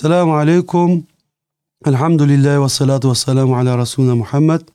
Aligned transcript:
Alaikum. 0.00 1.06
Alhamdulillah 1.84 2.58
wa 2.58 2.66
salatu 2.66 3.08
wa 3.08 3.14
salamu 3.14 3.54
ala 3.54 3.76
Rasulina 3.76 4.16
Muhammad. 4.16 4.72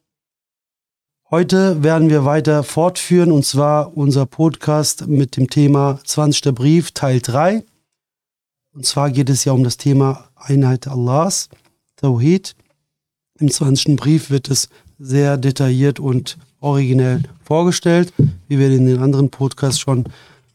Heute 1.31 1.81
werden 1.81 2.11
wir 2.11 2.23
weiter 2.23 2.63
fortführen 2.63 3.31
und 3.31 3.43
zwar 3.43 3.97
unser 3.97 4.27
Podcast 4.27 5.07
mit 5.07 5.35
dem 5.35 5.49
Thema 5.49 5.99
20. 6.05 6.53
Brief 6.53 6.91
Teil 6.91 7.19
3. 7.19 7.63
Und 8.75 8.85
zwar 8.85 9.09
geht 9.09 9.31
es 9.31 9.43
ja 9.43 9.53
um 9.53 9.63
das 9.63 9.77
Thema 9.77 10.29
Einheit 10.35 10.87
Allahs, 10.87 11.49
Tawhid. 11.95 12.55
Im 13.39 13.49
20. 13.49 13.95
Brief 13.95 14.29
wird 14.29 14.51
es 14.51 14.69
sehr 14.99 15.37
detailliert 15.37 15.99
und 15.99 16.37
originell 16.59 17.23
vorgestellt, 17.43 18.13
wie 18.47 18.59
wir 18.59 18.69
in 18.69 18.85
den 18.85 18.99
anderen 18.99 19.31
Podcasts 19.31 19.79
schon 19.79 20.05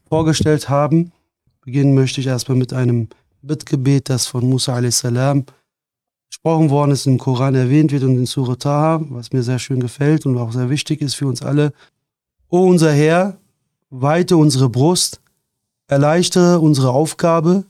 vorgestellt 0.07 0.69
haben. 0.69 1.11
Beginnen 1.65 1.93
möchte 1.93 2.21
ich 2.21 2.27
erstmal 2.27 2.57
mit 2.57 2.71
einem 2.71 3.09
Bittgebet, 3.43 4.09
das 4.09 4.25
von 4.25 4.49
Musa 4.49 4.75
a.s. 4.75 5.03
gesprochen 6.29 6.69
worden 6.69 6.91
ist, 6.91 7.05
im 7.05 7.17
Koran 7.17 7.55
erwähnt 7.55 7.91
wird 7.91 8.03
und 8.03 8.17
in 8.17 8.25
Surah 8.25 8.55
Taha, 8.55 9.03
was 9.09 9.33
mir 9.33 9.43
sehr 9.43 9.59
schön 9.59 9.79
gefällt 9.79 10.25
und 10.25 10.37
auch 10.37 10.53
sehr 10.53 10.69
wichtig 10.69 11.01
ist 11.01 11.15
für 11.15 11.27
uns 11.27 11.41
alle. 11.41 11.73
O 12.49 12.65
unser 12.65 12.91
Herr, 12.91 13.37
weite 13.89 14.37
unsere 14.37 14.69
Brust, 14.69 15.19
erleichtere 15.87 16.59
unsere 16.59 16.91
Aufgabe, 16.91 17.65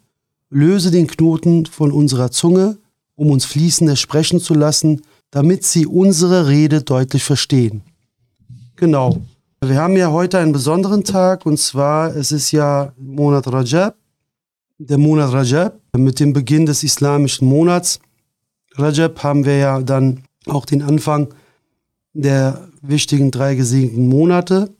löse 0.50 0.92
den 0.92 1.08
Knoten 1.08 1.66
von 1.66 1.92
unserer 1.92 2.30
Zunge, 2.30 2.78
um 3.16 3.32
uns 3.32 3.46
fließender 3.46 3.96
sprechen 3.96 4.40
zu 4.40 4.54
lassen, 4.54 5.02
damit 5.32 5.64
sie 5.64 5.88
unsere 5.88 6.48
Rede 6.48 6.84
deutlich 6.84 7.24
verstehen. 7.24 7.82
Genau. 8.76 9.18
Wir 9.62 9.82
haben 9.82 9.98
ja 9.98 10.12
heute 10.12 10.38
einen 10.38 10.52
besonderen 10.52 11.04
Tag 11.04 11.46
und 11.46 11.58
zwar, 11.58 12.16
es 12.16 12.32
ist 12.32 12.52
ja 12.52 12.94
Monat 12.98 13.48
Rajab, 13.48 13.96
der 14.78 14.98
Monat 14.98 15.34
Rajab. 15.34 15.80
Mit 15.96 16.20
dem 16.20 16.34
Beginn 16.34 16.66
des 16.66 16.84
islamischen 16.84 17.48
Monats 17.48 18.00
Rajab 18.76 19.24
haben 19.24 19.46
wir 19.46 19.58
ja 19.58 19.82
dann 19.82 20.24
auch 20.48 20.66
den 20.66 20.82
Anfang 20.82 21.34
der 22.14 22.68
wichtigen 22.82 23.32
drei 23.32 23.56
gesegneten 23.56 24.08
Monate. 24.08 24.74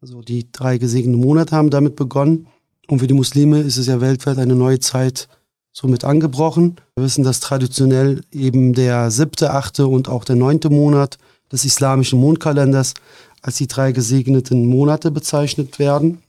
Also 0.00 0.20
die 0.20 0.50
drei 0.52 0.78
gesegneten 0.78 1.20
Monate 1.20 1.56
haben 1.56 1.70
damit 1.70 1.96
begonnen. 1.96 2.46
Und 2.88 2.98
für 2.98 3.06
die 3.06 3.14
Muslime 3.14 3.60
ist 3.60 3.78
es 3.78 3.86
ja 3.86 4.00
weltweit 4.00 4.38
eine 4.38 4.54
neue 4.54 4.80
Zeit 4.80 5.28
somit 5.72 6.04
angebrochen. 6.04 6.76
Wir 6.96 7.04
wissen, 7.04 7.24
dass 7.24 7.40
traditionell 7.40 8.22
eben 8.30 8.74
der 8.74 9.10
siebte, 9.10 9.52
achte 9.52 9.86
und 9.86 10.08
auch 10.08 10.24
der 10.24 10.36
neunte 10.36 10.68
Monat 10.68 11.18
des 11.50 11.64
islamischen 11.64 12.20
Mondkalenders 12.20 12.94
als 13.40 13.56
die 13.56 13.66
drei 13.66 13.92
gesegneten 13.92 14.66
Monate 14.66 15.10
bezeichnet 15.10 15.78
werden. 15.78 16.22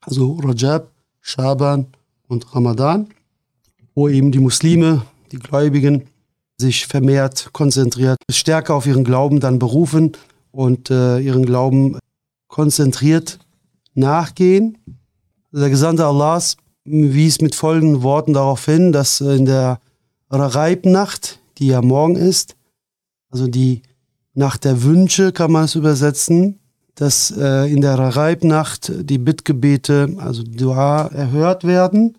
Also 0.00 0.38
Rajab, 0.42 0.90
Shaban 1.20 1.86
und 2.28 2.54
Ramadan, 2.54 3.08
wo 3.94 4.08
eben 4.08 4.30
die 4.30 4.38
Muslime, 4.38 5.02
die 5.32 5.38
Gläubigen, 5.38 6.04
sich 6.60 6.86
vermehrt 6.86 7.50
konzentriert, 7.52 8.18
stärker 8.30 8.74
auf 8.74 8.86
ihren 8.86 9.04
Glauben 9.04 9.40
dann 9.40 9.58
berufen 9.58 10.12
und 10.50 10.90
äh, 10.90 11.18
ihren 11.18 11.46
Glauben 11.46 11.98
konzentriert 12.48 13.38
nachgehen. 13.94 14.78
Der 15.52 15.70
Gesandte 15.70 16.06
Allahs 16.06 16.56
wies 16.84 17.40
mit 17.40 17.54
folgenden 17.54 18.02
Worten 18.02 18.34
darauf 18.34 18.64
hin, 18.64 18.92
dass 18.92 19.20
in 19.20 19.44
der 19.44 19.80
Reibnacht, 20.30 21.40
die 21.58 21.68
ja 21.68 21.82
morgen 21.82 22.16
ist, 22.16 22.56
also 23.30 23.46
die 23.46 23.82
Nacht 24.34 24.64
der 24.64 24.82
Wünsche 24.82 25.32
kann 25.32 25.52
man 25.52 25.64
es 25.64 25.74
übersetzen, 25.74 26.60
dass 26.98 27.30
äh, 27.30 27.72
in 27.72 27.80
der 27.80 27.96
Reibnacht 27.96 28.92
die 29.00 29.18
Bittgebete, 29.18 30.16
also 30.18 30.42
Dua, 30.42 31.06
erhört 31.06 31.64
werden, 31.64 32.18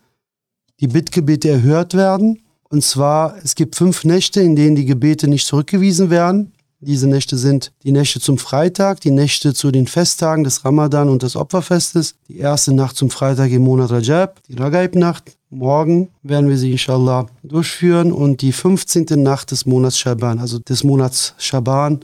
die 0.80 0.88
Bittgebete 0.88 1.50
erhört 1.50 1.94
werden. 1.94 2.42
Und 2.70 2.84
zwar, 2.84 3.36
es 3.44 3.56
gibt 3.56 3.76
fünf 3.76 4.06
Nächte, 4.06 4.42
in 4.42 4.56
denen 4.56 4.78
die 4.78 4.86
Gebete 4.86 5.28
nicht 5.28 5.46
zurückgewiesen 5.46 6.10
werden. 6.10 6.54
Diese 6.80 7.08
Nächte 7.08 7.36
sind 7.36 7.74
die 7.84 7.92
Nächte 7.92 8.22
zum 8.22 8.38
Freitag, 8.38 9.02
die 9.02 9.12
Nächte 9.12 9.54
zu 9.54 9.70
den 9.70 9.86
Festtagen 9.86 10.46
des 10.46 10.64
Ramadan 10.64 11.10
und 11.10 11.24
des 11.24 11.36
Opferfestes, 11.36 12.16
die 12.30 12.38
erste 12.38 12.74
Nacht 12.74 12.96
zum 12.96 13.10
Freitag 13.10 13.52
im 13.52 13.64
Monat 13.64 13.92
Rajab, 13.92 14.42
die 14.48 14.56
Ragaib-Nacht. 14.56 15.36
Morgen 15.50 16.08
werden 16.24 16.48
wir 16.48 16.58
sie 16.58 16.72
inshallah 16.72 17.26
durchführen 17.44 18.14
und 18.14 18.42
die 18.42 18.54
15. 18.54 19.08
Nacht 19.22 19.52
des 19.52 19.66
Monats 19.66 20.00
Shaban, 20.00 20.40
also 20.40 20.58
des 20.60 20.86
Monats 20.86 21.34
Shaban, 21.38 22.00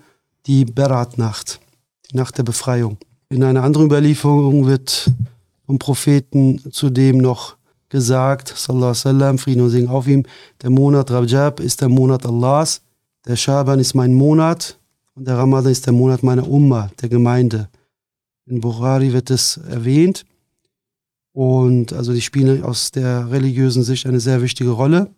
die 0.46 0.66
Berat-Nacht, 0.66 1.62
die 2.12 2.18
Nacht 2.18 2.38
der 2.38 2.44
Befreiung. 2.44 2.98
In 3.30 3.44
einer 3.44 3.64
anderen 3.64 3.88
Überlieferung 3.88 4.68
wird 4.68 5.12
vom 5.66 5.80
Propheten 5.80 6.62
zudem 6.72 7.18
noch 7.18 7.58
gesagt, 7.90 8.50
sallallahu 8.50 8.90
alaihi 8.90 8.98
wasallam, 8.98 9.38
Frieden 9.38 9.62
und 9.62 9.70
Segen 9.70 9.88
auf 9.90 10.08
ihm, 10.08 10.24
der 10.62 10.70
Monat 10.70 11.12
Rajab 11.12 11.60
ist 11.60 11.82
der 11.82 11.90
Monat 11.90 12.26
Allahs 12.26 12.82
der 13.26 13.36
Schaban 13.36 13.80
ist 13.80 13.96
mein 13.96 14.14
Monat 14.14 14.80
und 15.16 15.28
der 15.28 15.38
Ramadan 15.38 15.72
ist 15.72 15.86
der 15.88 15.94
Monat 15.94 16.22
meiner 16.22 16.48
Umma, 16.48 16.92
der 17.02 17.10
Gemeinde. 17.10 17.70
In 18.46 18.62
Bukhari 18.62 19.14
wird 19.14 19.32
es 19.32 19.58
erwähnt. 19.58 20.26
Und 21.32 21.92
also 21.92 22.14
die 22.14 22.22
spielen 22.22 22.64
aus 22.64 22.92
der 22.92 23.32
religiösen 23.32 23.84
Sicht 23.84 24.06
eine 24.06 24.20
sehr 24.20 24.42
wichtige 24.42 24.70
Rolle, 24.70 25.10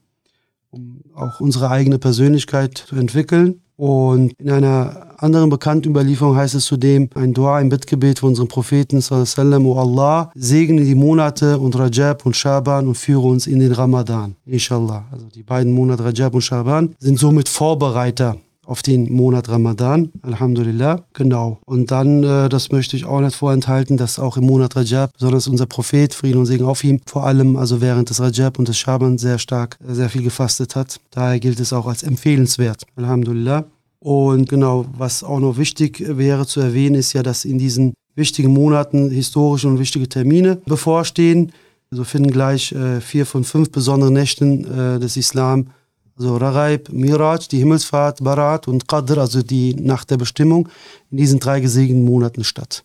um 0.70 1.02
auch 1.14 1.42
unsere 1.42 1.70
eigene 1.70 2.00
Persönlichkeit 2.00 2.78
zu 2.78 2.96
entwickeln. 2.96 3.62
Und 3.76 4.32
in 4.40 4.50
einer 4.50 5.07
anderen 5.18 5.50
bekannten 5.50 5.90
Überlieferung 5.90 6.36
heißt 6.36 6.56
es 6.56 6.66
zudem 6.66 7.10
ein 7.16 7.34
Dua, 7.34 7.58
ein 7.58 7.70
Bittgebet 7.70 8.20
von 8.20 8.30
unserem 8.30 8.48
Propheten, 8.48 9.02
sallam, 9.02 9.66
O 9.66 9.80
Allah, 9.80 10.32
segne 10.36 10.84
die 10.84 10.96
Monate 10.96 11.58
und 11.60 11.78
Rajab 11.78 12.26
und 12.26 12.36
Shaban 12.36 12.88
und 12.88 12.96
führe 12.96 13.28
uns 13.28 13.48
in 13.48 13.60
den 13.60 13.72
Ramadan, 13.72 14.36
inshallah. 14.46 15.06
Also 15.12 15.26
die 15.34 15.44
beiden 15.44 15.74
Monate 15.74 16.04
Rajab 16.04 16.34
und 16.34 16.42
Shaban 16.42 16.96
sind 17.00 17.20
somit 17.20 17.50
Vorbereiter 17.50 18.38
auf 18.68 18.82
den 18.82 19.12
Monat 19.12 19.50
Ramadan, 19.50 20.12
Alhamdulillah, 20.22 21.06
genau. 21.14 21.60
Und 21.66 21.90
dann, 21.90 22.24
äh, 22.24 22.50
das 22.50 22.72
möchte 22.72 22.98
ich 22.98 23.06
auch 23.06 23.22
nicht 23.22 23.36
vorenthalten, 23.36 23.96
dass 23.96 24.20
auch 24.20 24.36
im 24.38 24.46
Monat 24.46 24.76
Rajab, 24.76 25.14
besonders 25.14 25.48
unser 25.48 25.66
Prophet, 25.66 26.14
Frieden 26.14 26.40
und 26.40 26.46
Segen 26.46 26.66
auf 26.66 26.84
ihm, 26.84 27.00
vor 27.06 27.26
allem 27.26 27.56
also 27.56 27.80
während 27.80 28.10
des 28.10 28.20
Rajab 28.20 28.60
und 28.60 28.68
des 28.68 28.78
Shaban 28.78 29.18
sehr 29.18 29.40
stark, 29.40 29.78
äh, 29.88 29.94
sehr 29.94 30.10
viel 30.10 30.22
gefastet 30.22 30.76
hat. 30.76 31.00
Daher 31.12 31.40
gilt 31.40 31.60
es 31.60 31.72
auch 31.72 31.88
als 31.88 32.04
empfehlenswert, 32.04 32.84
Alhamdulillah. 32.98 33.66
Und 34.00 34.50
genau, 34.50 34.86
was 34.98 35.24
auch 35.24 35.40
noch 35.40 35.58
wichtig 35.58 36.04
wäre 36.06 36.46
zu 36.46 36.60
erwähnen, 36.60 36.96
ist 36.96 37.14
ja, 37.14 37.24
dass 37.24 37.46
in 37.46 37.58
diesen 37.58 37.94
wichtigen 38.16 38.54
Monaten 38.54 39.10
historische 39.10 39.68
und 39.68 39.80
wichtige 39.80 40.08
Termine 40.08 40.62
bevorstehen. 40.66 41.52
Also 41.92 42.04
finden 42.04 42.32
gleich 42.32 42.72
äh, 42.72 43.02
vier 43.02 43.26
von 43.26 43.44
fünf 43.44 43.72
besonderen 43.72 44.14
Nächten 44.14 44.66
äh, 44.66 45.00
des 45.00 45.18
Islam 45.18 45.70
also 46.18 46.38
Raghaib, 46.38 46.90
Miraj, 46.92 47.48
die 47.48 47.60
Himmelsfahrt, 47.60 48.24
Barat 48.24 48.68
und 48.68 48.88
Qadr, 48.88 49.20
also 49.20 49.44
die 49.44 49.76
Nacht 49.76 50.10
der 50.10 50.18
Bestimmung, 50.18 50.68
in 51.12 51.18
diesen 51.18 51.40
drei 51.40 51.60
gesegneten 51.60 52.06
Monaten 52.06 52.44
statt. 52.44 52.84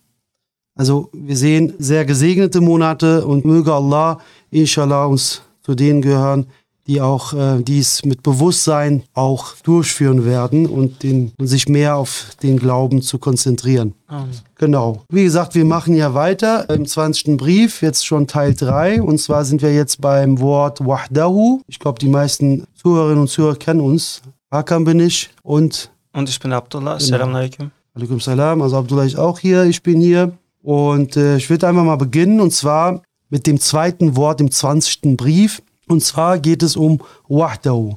Also 0.75 1.09
wir 1.13 1.35
sehen 1.35 1.73
sehr 1.79 2.05
gesegnete 2.05 2.61
Monate 2.61 3.25
und 3.25 3.45
möge 3.45 3.73
Allah, 3.73 4.19
inshallah, 4.51 5.05
uns 5.05 5.41
zu 5.61 5.75
denen 5.75 6.01
gehören, 6.01 6.47
die 6.87 6.99
auch 6.99 7.33
äh, 7.33 7.61
dies 7.61 8.03
mit 8.03 8.23
Bewusstsein 8.23 9.03
auch 9.13 9.55
durchführen 9.63 10.25
werden 10.25 10.65
und, 10.65 11.03
den, 11.03 11.31
und 11.37 11.47
sich 11.47 11.69
mehr 11.69 11.95
auf 11.95 12.29
den 12.43 12.57
Glauben 12.57 13.01
zu 13.01 13.19
konzentrieren. 13.19 13.93
Amen. 14.07 14.31
Genau. 14.55 15.03
Wie 15.09 15.23
gesagt, 15.23 15.55
wir 15.55 15.65
machen 15.65 15.95
ja 15.95 16.13
weiter 16.13 16.69
im 16.69 16.85
20. 16.85 17.37
Brief, 17.37 17.81
jetzt 17.81 18.05
schon 18.05 18.27
Teil 18.27 18.53
3. 18.53 19.01
Und 19.01 19.19
zwar 19.19 19.45
sind 19.45 19.61
wir 19.61 19.73
jetzt 19.73 20.01
beim 20.01 20.39
Wort 20.39 20.85
Wahdahu. 20.85 21.61
Ich 21.67 21.79
glaube, 21.79 21.99
die 21.99 22.09
meisten 22.09 22.65
Zuhörerinnen 22.75 23.21
und 23.21 23.27
Zuhörer 23.29 23.55
kennen 23.55 23.81
uns. 23.81 24.21
Hakan 24.51 24.83
bin 24.83 24.99
ich 24.99 25.29
und... 25.41 25.89
Und 26.11 26.29
ich 26.29 26.39
bin 26.39 26.53
Abdullah. 26.53 26.97
Genau. 26.97 27.09
Salam 27.09 27.35
alaikum. 27.35 27.71
Alaikum 27.95 28.19
salam. 28.19 28.61
Also 28.61 28.77
Abdullah 28.77 29.05
ist 29.05 29.17
auch 29.17 29.39
hier, 29.39 29.63
ich 29.63 29.81
bin 29.81 29.99
hier. 29.99 30.33
Und 30.61 31.17
äh, 31.17 31.37
ich 31.37 31.49
würde 31.49 31.67
einfach 31.67 31.83
mal 31.83 31.95
beginnen 31.95 32.39
und 32.39 32.51
zwar 32.51 33.01
mit 33.29 33.47
dem 33.47 33.59
zweiten 33.59 34.15
Wort 34.15 34.41
im 34.41 34.51
20. 34.51 35.17
Brief. 35.17 35.61
Und 35.87 36.03
zwar 36.03 36.39
geht 36.39 36.63
es 36.63 36.75
um 36.75 36.99
Wahdahu. 37.27 37.95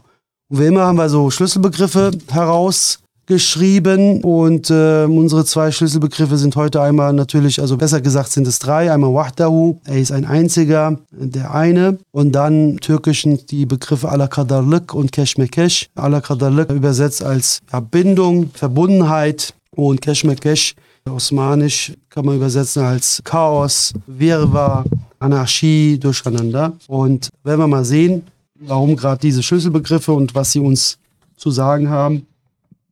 Wie 0.49 0.67
immer 0.67 0.83
haben 0.83 0.99
wir 0.99 1.09
so 1.09 1.31
Schlüsselbegriffe 1.31 2.13
herausgeschrieben 2.31 4.23
und 4.23 4.71
äh, 4.71 5.05
unsere 5.05 5.45
zwei 5.45 5.73
Schlüsselbegriffe 5.73 6.37
sind 6.37 6.55
heute 6.55 6.81
einmal 6.81 7.13
natürlich, 7.13 7.61
also 7.61 7.77
besser 7.77 8.01
gesagt 8.01 8.31
sind 8.31 8.47
es 8.47 8.61
drei. 8.61 8.93
Einmal 8.93 9.13
Wahdahu, 9.13 9.81
er 9.85 9.99
ist 9.99 10.13
ein 10.13 10.25
einziger, 10.25 10.99
der 11.11 11.53
eine. 11.53 11.99
Und 12.13 12.33
dann 12.33 12.77
türkischen 12.79 13.45
die 13.47 13.67
Begriffe 13.67 14.09
Alakadarlık 14.09 14.95
und 14.95 15.11
Keşmekeş. 15.13 15.91
Alakadarlık 15.97 16.71
übersetzt 16.71 17.25
als 17.25 17.61
ja, 17.73 17.81
Bindung, 17.81 18.51
Verbundenheit 18.55 19.55
und 19.75 20.01
Keşmekeş 20.01 20.77
Osmanisch 21.11 21.93
kann 22.11 22.27
man 22.27 22.37
übersetzen 22.37 22.83
als 22.83 23.23
Chaos, 23.25 23.93
Wirrwarr, 24.07 24.85
Anarchie, 25.19 25.99
Durcheinander. 25.99 26.77
Und 26.89 27.29
wenn 27.43 27.59
wir 27.59 27.67
mal 27.67 27.85
sehen, 27.85 28.23
warum 28.59 28.97
gerade 28.97 29.21
diese 29.21 29.43
Schlüsselbegriffe 29.43 30.13
und 30.13 30.35
was 30.35 30.53
sie 30.53 30.61
uns 30.61 30.99
zu 31.37 31.51
sagen 31.51 31.89
haben 31.89 32.27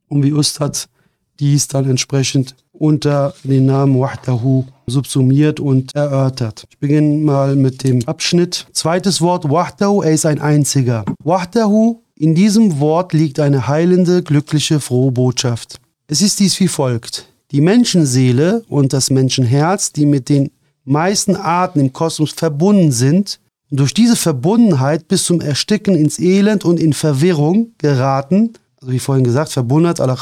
und 0.07 0.23
wie 0.23 0.33
Ustad 0.33 0.87
dies 1.39 1.67
dann 1.67 1.89
entsprechend 1.89 2.55
unter 2.71 3.33
den 3.43 3.65
Namen 3.65 3.99
Wahdahu 3.99 4.65
subsumiert 4.87 5.59
und 5.59 5.95
erörtert. 5.95 6.65
Ich 6.69 6.77
beginne 6.77 7.17
mal 7.23 7.55
mit 7.55 7.83
dem 7.83 8.07
Abschnitt. 8.07 8.67
Zweites 8.73 9.21
Wort, 9.21 9.49
Wahdahu, 9.49 10.01
er 10.01 10.11
ist 10.11 10.25
ein 10.25 10.39
einziger. 10.39 11.05
Wahdahu, 11.23 12.01
in 12.15 12.35
diesem 12.35 12.79
Wort 12.79 13.13
liegt 13.13 13.39
eine 13.39 13.67
heilende, 13.67 14.23
glückliche, 14.23 14.79
frohe 14.79 15.11
Botschaft. 15.11 15.77
Es 16.07 16.21
ist 16.21 16.39
dies 16.39 16.59
wie 16.59 16.67
folgt. 16.67 17.27
Die 17.51 17.61
Menschenseele 17.61 18.63
und 18.69 18.93
das 18.93 19.09
Menschenherz, 19.09 19.91
die 19.91 20.05
mit 20.05 20.29
den 20.29 20.51
meisten 20.85 21.35
Arten 21.35 21.79
im 21.79 21.93
Kosmos 21.93 22.31
verbunden 22.31 22.91
sind, 22.91 23.39
und 23.71 23.79
durch 23.79 23.93
diese 23.93 24.15
Verbundenheit 24.15 25.07
bis 25.07 25.25
zum 25.25 25.41
Ersticken 25.41 25.95
ins 25.95 26.19
Elend 26.19 26.63
und 26.65 26.79
in 26.79 26.93
Verwirrung 26.93 27.71
geraten, 27.79 28.53
also 28.79 28.93
wie 28.93 28.99
vorhin 28.99 29.23
gesagt, 29.23 29.51
Verbundenheit, 29.51 29.99
ala 29.99 30.15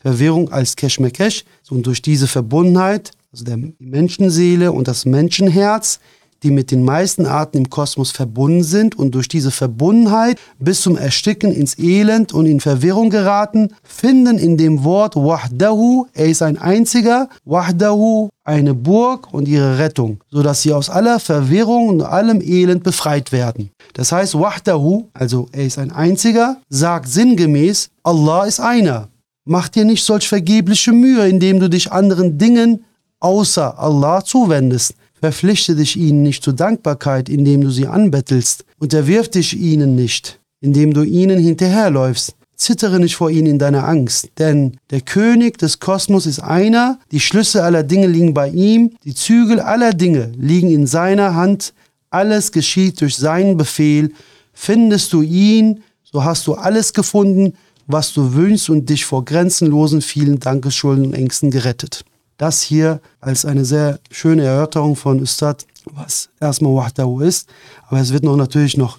Verwirrung 0.00 0.50
als 0.52 0.76
Keshmekesh. 0.76 1.44
Und 1.68 1.86
durch 1.86 2.00
diese 2.00 2.26
Verbundenheit, 2.26 3.10
also 3.32 3.44
der 3.44 3.58
Menschenseele 3.78 4.72
und 4.72 4.88
das 4.88 5.04
Menschenherz, 5.04 6.00
die 6.42 6.50
mit 6.50 6.70
den 6.70 6.84
meisten 6.84 7.26
Arten 7.26 7.58
im 7.58 7.70
Kosmos 7.70 8.10
verbunden 8.10 8.62
sind 8.62 8.98
und 8.98 9.14
durch 9.14 9.28
diese 9.28 9.50
Verbundenheit 9.50 10.38
bis 10.58 10.80
zum 10.82 10.96
Ersticken 10.96 11.52
ins 11.52 11.78
Elend 11.78 12.32
und 12.32 12.46
in 12.46 12.60
Verwirrung 12.60 13.10
geraten, 13.10 13.74
finden 13.82 14.38
in 14.38 14.56
dem 14.56 14.84
Wort 14.84 15.16
Wahdahu, 15.16 16.06
er 16.14 16.26
ist 16.26 16.42
ein 16.42 16.58
einziger, 16.58 17.28
Wahdahu, 17.44 18.28
eine 18.44 18.74
Burg 18.74 19.32
und 19.32 19.48
ihre 19.48 19.78
Rettung, 19.78 20.20
sodass 20.30 20.62
sie 20.62 20.72
aus 20.72 20.90
aller 20.90 21.20
Verwirrung 21.20 21.88
und 21.88 22.02
allem 22.02 22.40
Elend 22.40 22.82
befreit 22.82 23.32
werden. 23.32 23.70
Das 23.92 24.12
heißt, 24.12 24.34
Wahdahu, 24.38 25.08
also 25.12 25.48
er 25.52 25.66
ist 25.66 25.78
ein 25.78 25.92
einziger, 25.92 26.56
sagt 26.68 27.08
sinngemäß, 27.08 27.90
Allah 28.02 28.44
ist 28.44 28.60
einer. 28.60 29.08
Mach 29.44 29.68
dir 29.68 29.84
nicht 29.84 30.04
solch 30.04 30.28
vergebliche 30.28 30.92
Mühe, 30.92 31.26
indem 31.28 31.60
du 31.60 31.68
dich 31.68 31.90
anderen 31.90 32.38
Dingen 32.38 32.84
außer 33.20 33.78
Allah 33.78 34.24
zuwendest. 34.24 34.94
Verpflichte 35.20 35.76
dich 35.76 35.96
ihnen 35.96 36.22
nicht 36.22 36.42
zur 36.42 36.54
Dankbarkeit, 36.54 37.28
indem 37.28 37.60
du 37.60 37.70
sie 37.70 37.86
anbettelst. 37.86 38.64
Unterwirf 38.78 39.28
dich 39.28 39.58
ihnen 39.58 39.94
nicht, 39.94 40.40
indem 40.60 40.94
du 40.94 41.02
ihnen 41.02 41.38
hinterherläufst. 41.38 42.34
Zittere 42.56 43.00
nicht 43.00 43.16
vor 43.16 43.30
ihnen 43.30 43.46
in 43.46 43.58
deiner 43.58 43.88
Angst, 43.88 44.30
denn 44.38 44.76
der 44.90 45.00
König 45.00 45.56
des 45.58 45.80
Kosmos 45.80 46.26
ist 46.26 46.40
einer, 46.40 46.98
die 47.10 47.20
Schlüsse 47.20 47.62
aller 47.62 47.82
Dinge 47.82 48.06
liegen 48.06 48.34
bei 48.34 48.48
ihm, 48.48 48.96
die 49.04 49.14
Zügel 49.14 49.60
aller 49.60 49.92
Dinge 49.92 50.32
liegen 50.36 50.70
in 50.70 50.86
seiner 50.86 51.34
Hand, 51.34 51.72
alles 52.10 52.52
geschieht 52.52 53.00
durch 53.00 53.16
seinen 53.16 53.56
Befehl. 53.56 54.12
Findest 54.52 55.12
du 55.12 55.22
ihn, 55.22 55.82
so 56.02 56.24
hast 56.24 56.46
du 56.46 56.54
alles 56.54 56.92
gefunden, 56.92 57.54
was 57.86 58.12
du 58.12 58.34
wünschst 58.34 58.68
und 58.68 58.90
dich 58.90 59.04
vor 59.04 59.24
grenzenlosen 59.24 60.02
vielen 60.02 60.38
Dankeschulden 60.38 61.06
und 61.06 61.14
Ängsten 61.14 61.50
gerettet. 61.50 62.04
Das 62.40 62.62
hier 62.62 63.02
als 63.20 63.44
eine 63.44 63.66
sehr 63.66 64.00
schöne 64.10 64.44
Erörterung 64.44 64.96
von 64.96 65.20
Ustad, 65.20 65.66
was 65.84 66.30
erstmal 66.40 66.74
Wahdahu 66.74 67.20
ist, 67.20 67.50
aber 67.86 68.00
es 68.00 68.14
wird 68.14 68.24
noch 68.24 68.34
natürlich 68.34 68.78
noch 68.78 68.98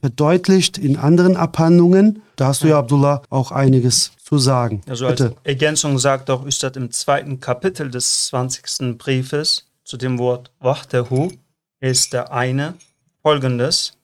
verdeutlicht 0.00 0.76
in 0.76 0.98
anderen 0.98 1.34
Abhandlungen. 1.34 2.20
Da 2.36 2.48
hast 2.48 2.62
du 2.62 2.68
ja, 2.68 2.78
Abdullah, 2.78 3.22
auch 3.30 3.50
einiges 3.50 4.12
zu 4.22 4.36
sagen. 4.36 4.82
Also 4.86 5.06
Bitte. 5.06 5.28
als 5.28 5.34
Ergänzung 5.44 5.98
sagt 5.98 6.28
auch 6.28 6.44
Ustad 6.44 6.76
im 6.76 6.90
zweiten 6.90 7.40
Kapitel 7.40 7.90
des 7.90 8.26
20. 8.26 8.98
Briefes 8.98 9.64
zu 9.84 9.96
dem 9.96 10.18
Wort 10.18 10.50
Wahdahu 10.60 11.30
ist 11.80 12.12
der 12.12 12.30
eine 12.30 12.74
folgendes. 13.22 13.94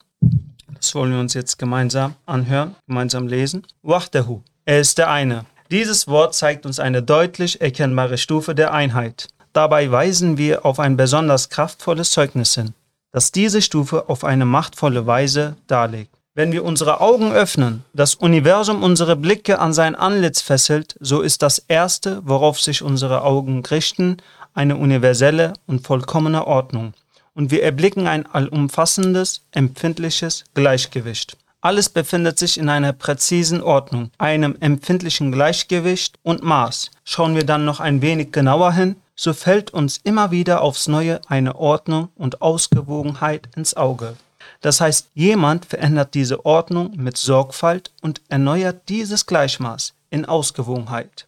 Das 0.75 0.95
wollen 0.95 1.13
wir 1.13 1.21
uns 1.21 1.35
jetzt 1.35 1.59
gemeinsam 1.59 2.15
anhören, 2.25 2.75
gemeinsam 2.87 3.27
lesen. 3.27 3.67
Wahdahu, 3.83 4.41
er 4.65 4.81
ist 4.81 4.97
der 4.97 5.11
eine. 5.11 5.45
Dieses 5.71 6.09
Wort 6.09 6.35
zeigt 6.35 6.65
uns 6.65 6.81
eine 6.81 7.03
deutlich 7.03 7.61
erkennbare 7.61 8.17
Stufe 8.17 8.55
der 8.55 8.73
Einheit. 8.73 9.29
Dabei 9.53 9.91
weisen 9.91 10.39
wir 10.39 10.65
auf 10.65 10.79
ein 10.81 10.97
besonders 10.97 11.51
kraftvolles 11.51 12.11
Zeugnis 12.11 12.55
hin, 12.55 12.73
das 13.13 13.33
diese 13.33 13.61
Stufe 13.61 14.09
auf 14.09 14.25
eine 14.25 14.47
machtvolle 14.47 15.07
Weise 15.07 15.57
darlegt. 15.67 16.15
Wenn 16.35 16.53
wir 16.53 16.65
unsere 16.65 17.01
Augen 17.01 17.33
öffnen, 17.33 17.85
das 17.93 18.15
Universum 18.15 18.83
unsere 18.83 19.17
Blicke 19.17 19.59
an 19.59 19.73
sein 19.73 19.95
Antlitz 19.95 20.41
fesselt, 20.41 20.97
so 21.01 21.21
ist 21.21 21.43
das 21.43 21.59
Erste, 21.59 22.23
worauf 22.25 22.61
sich 22.61 22.83
unsere 22.83 23.23
Augen 23.23 23.65
richten, 23.67 24.19
eine 24.55 24.77
universelle 24.77 25.53
und 25.67 25.87
vollkommene 25.87 26.47
Ordnung 26.47 26.95
und 27.39 27.53
wir 27.53 27.63
erblicken 27.63 28.09
ein 28.09 28.27
allumfassendes, 28.27 29.43
empfindliches 29.53 30.43
Gleichgewicht. 30.55 31.37
Alles 31.61 31.89
befindet 31.89 32.39
sich 32.39 32.57
in 32.57 32.69
einer 32.69 32.93
präzisen 32.93 33.63
Ordnung, 33.63 34.13
einem 34.19 34.57
empfindlichen 34.61 35.33
Gleichgewicht 35.33 36.17
und 36.23 36.45
Maß. 36.45 36.93
Schauen 37.03 37.35
wir 37.35 37.45
dann 37.45 37.65
noch 37.65 37.81
ein 37.81 38.01
wenig 38.01 38.31
genauer 38.31 38.75
hin, 38.75 38.95
so 39.17 39.33
fällt 39.33 39.73
uns 39.75 39.99
immer 40.05 40.31
wieder 40.31 40.63
aufs 40.63 40.87
Neue 40.87 41.21
eine 41.27 41.57
Ordnung 41.57 42.11
und 42.15 42.43
Ausgewogenheit 42.43 43.49
ins 43.57 43.77
Auge. 43.77 44.15
Das 44.61 44.81
heißt, 44.81 45.11
jemand 45.15 45.65
verändert 45.65 46.15
diese 46.15 46.45
Ordnung 46.47 46.93
mit 46.97 47.17
Sorgfalt 47.17 47.91
und 48.03 48.23
erneuert 48.29 48.89
dieses 48.89 49.27
Gleichmaß 49.27 49.95
in 50.11 50.27
Ausgewogenheit. 50.27 51.27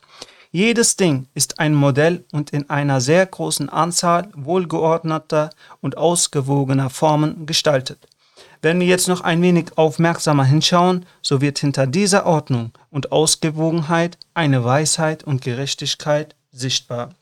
Jedes 0.53 0.97
Ding 0.97 1.27
ist 1.35 1.59
ein 1.59 1.75
Modell 1.75 2.25
und 2.33 2.51
in 2.51 2.71
einer 2.71 3.01
sehr 3.01 3.27
großen 3.27 3.69
Anzahl 3.69 4.29
wohlgeordneter 4.35 5.51
und 5.81 5.97
ausgewogener 5.97 6.91
Formen 6.91 7.47
gestaltet. 7.47 8.07
Wenn 8.63 8.79
wir 8.79 8.87
jetzt 8.87 9.09
noch 9.09 9.23
ein 9.23 9.41
wenig 9.41 9.77
aufmerksamer 9.77 10.45
hinschauen, 10.45 11.07
so 11.23 11.41
wird 11.41 11.59
hinter 11.59 11.87
dieser 11.87 12.27
Ordnung 12.27 12.73
und 12.91 13.11
Ausgewogenheit 13.11 14.19
eine 14.35 14.65
Weisheit 14.65 15.25
und 15.25 15.41
Gerechtigkeit 15.41 16.37
sichtbar. 16.51 17.15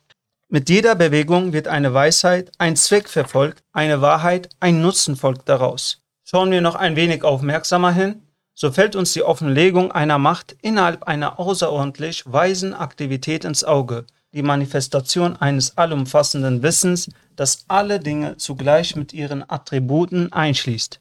Mit 0.49 0.69
jeder 0.69 0.97
Bewegung 0.97 1.53
wird 1.53 1.69
eine 1.69 1.95
Weisheit, 1.95 2.51
ein 2.59 2.75
Zweck 2.75 3.09
verfolgt, 3.09 3.63
eine 3.73 4.01
Wahrheit, 4.01 4.49
ein 4.59 4.83
Nutzen 4.83 5.15
folgt 5.15 5.49
daraus. 5.49 6.01
Schauen 6.25 6.51
wir 6.51 6.61
noch 6.61 6.75
ein 6.75 6.97
wenig 6.97 7.23
aufmerksamer 7.23 7.93
hin, 7.93 8.23
so 8.55 8.73
fällt 8.73 8.97
uns 8.97 9.13
die 9.13 9.23
Offenlegung 9.23 9.93
einer 9.93 10.19
Macht 10.19 10.57
innerhalb 10.61 11.05
einer 11.05 11.39
außerordentlich 11.39 12.25
weisen 12.27 12.75
Aktivität 12.75 13.45
ins 13.45 13.63
Auge, 13.63 14.07
die 14.33 14.43
Manifestation 14.43 15.37
eines 15.37 15.79
allumfassenden 15.79 16.65
Wissens, 16.65 17.09
das 17.37 17.65
alle 17.69 18.01
Dinge 18.01 18.37
zugleich 18.39 18.97
mit 18.97 19.13
ihren 19.13 19.49
Attributen 19.49 20.33
einschließt. 20.33 20.99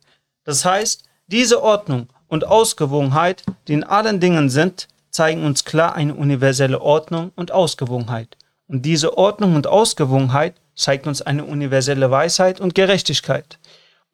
Das 0.47 0.63
heißt, 0.63 1.03
diese 1.27 1.61
Ordnung 1.61 2.07
und 2.29 2.47
Ausgewogenheit, 2.47 3.43
die 3.67 3.73
in 3.73 3.83
allen 3.83 4.21
Dingen 4.21 4.49
sind, 4.49 4.87
zeigen 5.09 5.43
uns 5.43 5.65
klar 5.65 5.93
eine 5.93 6.15
universelle 6.15 6.81
Ordnung 6.81 7.33
und 7.35 7.51
Ausgewogenheit. 7.51 8.37
Und 8.65 8.83
diese 8.83 9.17
Ordnung 9.17 9.55
und 9.55 9.67
Ausgewogenheit 9.67 10.55
zeigt 10.73 11.05
uns 11.05 11.21
eine 11.21 11.43
universelle 11.43 12.09
Weisheit 12.11 12.61
und 12.61 12.75
Gerechtigkeit. 12.75 13.59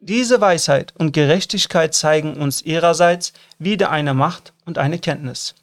Diese 0.00 0.40
Weisheit 0.40 0.92
und 0.98 1.12
Gerechtigkeit 1.12 1.94
zeigen 1.94 2.34
uns 2.34 2.62
ihrerseits 2.62 3.32
wieder 3.60 3.92
eine 3.92 4.12
Macht 4.12 4.54
und 4.64 4.76
eine 4.76 4.98
Kenntnis. 4.98 5.54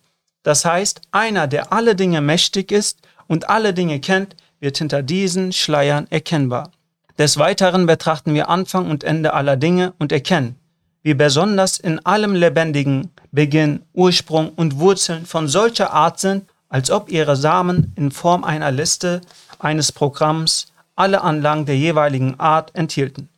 Das 0.42 0.64
heißt, 0.64 1.02
einer, 1.12 1.48
der 1.48 1.74
alle 1.74 1.98
Dinge 1.98 2.22
mächtig 2.22 2.72
ist 2.72 3.00
und 3.28 3.50
alle 3.50 3.74
Dinge 3.74 4.00
kennt, 4.00 4.38
wird 4.62 4.78
hinter 4.78 5.04
diesen 5.04 5.52
Schleiern 5.52 6.08
erkennbar. 6.10 6.72
Des 7.18 7.38
Weiteren 7.38 7.88
betrachten 7.88 8.34
wir 8.34 8.48
Anfang 8.50 8.90
und 8.90 9.04
Ende 9.04 9.34
aller 9.34 9.58
Dinge 9.58 9.94
und 10.00 10.12
erkennen, 10.12 10.56
wie 11.04 11.14
besonders 11.14 11.80
in 11.80 12.06
allem 12.06 12.36
Lebendigen 12.36 13.12
Beginn, 13.32 13.84
Ursprung 13.94 14.50
und 14.50 14.80
Wurzeln 14.80 15.26
von 15.26 15.48
solcher 15.48 15.92
Art 15.92 16.20
sind, 16.20 16.46
als 16.70 16.92
ob 16.92 17.12
ihre 17.12 17.36
Samen 17.36 17.94
in 17.96 18.12
Form 18.12 18.44
einer 18.44 18.72
Liste 18.72 19.22
eines 19.60 19.92
Programms 19.92 20.72
alle 20.96 21.22
Anlagen 21.22 21.66
der 21.66 21.78
jeweiligen 21.78 22.40
Art 22.40 22.76
enthielten. 22.76 23.30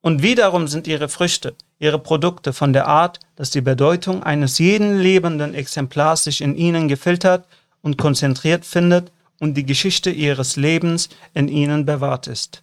Und 0.00 0.22
wiederum 0.22 0.68
sind 0.68 0.86
ihre 0.86 1.08
Früchte, 1.08 1.54
ihre 1.78 1.98
Produkte 1.98 2.52
von 2.52 2.72
der 2.72 2.86
Art, 2.86 3.20
dass 3.36 3.50
die 3.50 3.60
Bedeutung 3.60 4.22
eines 4.22 4.58
jeden 4.58 4.98
lebenden 4.98 5.54
Exemplars 5.54 6.24
sich 6.24 6.40
in 6.40 6.56
ihnen 6.56 6.88
gefiltert 6.88 7.44
und 7.82 7.98
konzentriert 7.98 8.64
findet 8.64 9.12
und 9.40 9.54
die 9.54 9.66
Geschichte 9.66 10.10
ihres 10.10 10.56
Lebens 10.56 11.08
in 11.34 11.48
ihnen 11.48 11.84
bewahrt 11.84 12.26
ist. 12.26 12.62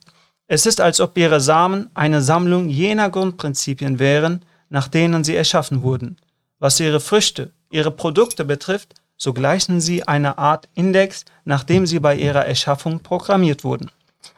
Es 0.53 0.67
ist, 0.67 0.81
als 0.81 0.99
ob 0.99 1.17
ihre 1.17 1.41
Samen 1.41 1.89
eine 1.95 2.21
Sammlung 2.21 2.69
jener 2.69 3.09
Grundprinzipien 3.09 3.97
wären, 3.97 4.45
nach 4.69 4.87
denen 4.87 5.23
sie 5.23 5.35
erschaffen 5.35 5.81
wurden. 5.81 6.17
Was 6.59 6.79
ihre 6.79 6.99
Früchte, 6.99 7.51
ihre 7.71 7.89
Produkte 7.89 8.45
betrifft, 8.45 8.93
so 9.17 9.33
gleichen 9.33 9.81
sie 9.81 10.07
einer 10.07 10.37
Art 10.37 10.69
Index, 10.75 11.25
nachdem 11.43 11.87
sie 11.87 11.99
bei 11.99 12.15
ihrer 12.15 12.45
Erschaffung 12.45 12.99
programmiert 12.99 13.63
wurden. 13.63 13.89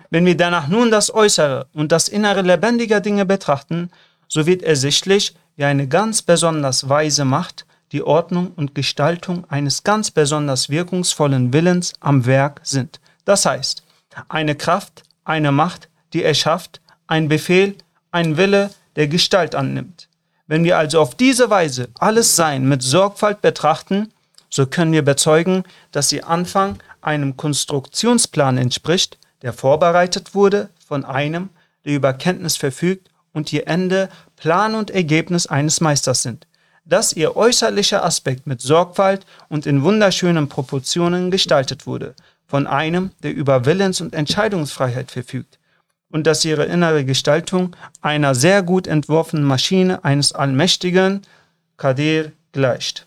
Wenn 0.09 0.25
wir 0.25 0.37
danach 0.37 0.69
nun 0.69 0.89
das 0.89 1.13
Äußere 1.13 1.67
und 1.73 1.91
das 1.91 2.07
Innere 2.07 2.43
lebendiger 2.43 3.01
Dinge 3.01 3.25
betrachten, 3.25 3.89
so 4.29 4.45
wird 4.45 4.63
ersichtlich, 4.63 5.35
wie 5.57 5.65
eine 5.65 5.85
ganz 5.85 6.21
besonders 6.21 6.87
weise 6.87 7.25
Macht 7.25 7.65
die 7.91 8.03
Ordnung 8.03 8.53
und 8.55 8.73
Gestaltung 8.73 9.43
eines 9.49 9.83
ganz 9.83 10.11
besonders 10.11 10.69
wirkungsvollen 10.69 11.51
Willens 11.51 11.91
am 11.99 12.25
Werk 12.25 12.61
sind. 12.63 13.01
Das 13.25 13.45
heißt, 13.45 13.83
eine 14.29 14.55
Kraft, 14.55 15.03
eine 15.25 15.51
Macht, 15.51 15.89
die 16.15 16.23
erschafft, 16.23 16.81
ein 17.07 17.27
Befehl, 17.27 17.75
ein 18.11 18.37
Wille, 18.37 18.71
der 18.95 19.07
Gestalt 19.07 19.53
annimmt. 19.53 20.07
Wenn 20.47 20.63
wir 20.63 20.77
also 20.77 21.01
auf 21.01 21.13
diese 21.13 21.49
Weise 21.49 21.89
alles 21.99 22.35
Sein 22.35 22.67
mit 22.67 22.81
Sorgfalt 22.81 23.41
betrachten, 23.41 24.11
so 24.49 24.65
können 24.65 24.93
wir 24.93 25.03
bezeugen, 25.03 25.63
dass 25.91 26.11
ihr 26.13 26.27
Anfang 26.27 26.77
einem 27.01 27.35
Konstruktionsplan 27.35 28.57
entspricht, 28.57 29.17
der 29.41 29.51
vorbereitet 29.51 30.33
wurde 30.33 30.69
von 30.87 31.03
einem, 31.03 31.49
der 31.83 31.93
über 31.93 32.13
Kenntnis 32.13 32.55
verfügt 32.55 33.09
und 33.33 33.51
ihr 33.51 33.67
Ende 33.67 34.09
Plan 34.37 34.75
und 34.75 34.91
Ergebnis 34.91 35.47
eines 35.47 35.81
Meisters 35.81 36.21
sind, 36.21 36.47
dass 36.85 37.11
ihr 37.11 37.35
äußerlicher 37.35 38.05
Aspekt 38.05 38.47
mit 38.47 38.61
Sorgfalt 38.61 39.25
und 39.49 39.65
in 39.65 39.83
wunderschönen 39.83 40.47
Proportionen 40.47 41.31
gestaltet 41.31 41.85
wurde, 41.85 42.15
von 42.47 42.67
einem, 42.67 43.11
der 43.23 43.33
über 43.33 43.65
Willens- 43.65 43.99
und 43.99 44.15
Entscheidungsfreiheit 44.15 45.11
verfügt, 45.11 45.59
und 46.15 46.25
dass 46.25 46.45
ihre 46.45 46.63
innere 46.63 47.03
Gestaltung 47.03 47.75
einer 48.01 48.35
sehr 48.35 48.63
gut 48.63 48.87
entworfenen 48.87 49.43
Maschine 49.43 50.05
eines 50.05 50.31
allmächtigen 50.31 51.23
Kadir 51.75 52.31
gleicht. 52.53 53.05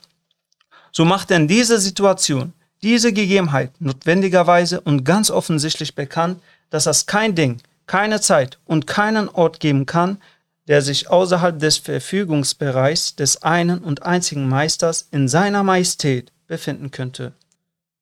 So 0.92 1.06
macht 1.06 1.30
denn 1.30 1.48
diese 1.48 1.78
Situation, 1.78 2.52
diese 2.82 3.14
Gegebenheit 3.14 3.70
notwendigerweise 3.80 4.82
und 4.82 5.04
ganz 5.04 5.30
offensichtlich 5.30 5.94
bekannt, 5.94 6.42
dass 6.68 6.84
es 6.84 7.06
kein 7.06 7.34
Ding, 7.34 7.62
keine 7.86 8.20
Zeit 8.20 8.58
und 8.66 8.86
keinen 8.86 9.30
Ort 9.30 9.58
geben 9.58 9.86
kann, 9.86 10.18
der 10.66 10.82
sich 10.82 11.08
außerhalb 11.08 11.58
des 11.58 11.78
Verfügungsbereichs 11.78 13.16
des 13.16 13.42
einen 13.42 13.78
und 13.78 14.02
einzigen 14.02 14.50
Meisters 14.50 15.08
in 15.10 15.28
seiner 15.28 15.62
Majestät 15.62 16.30
befinden 16.46 16.90
könnte. 16.90 17.32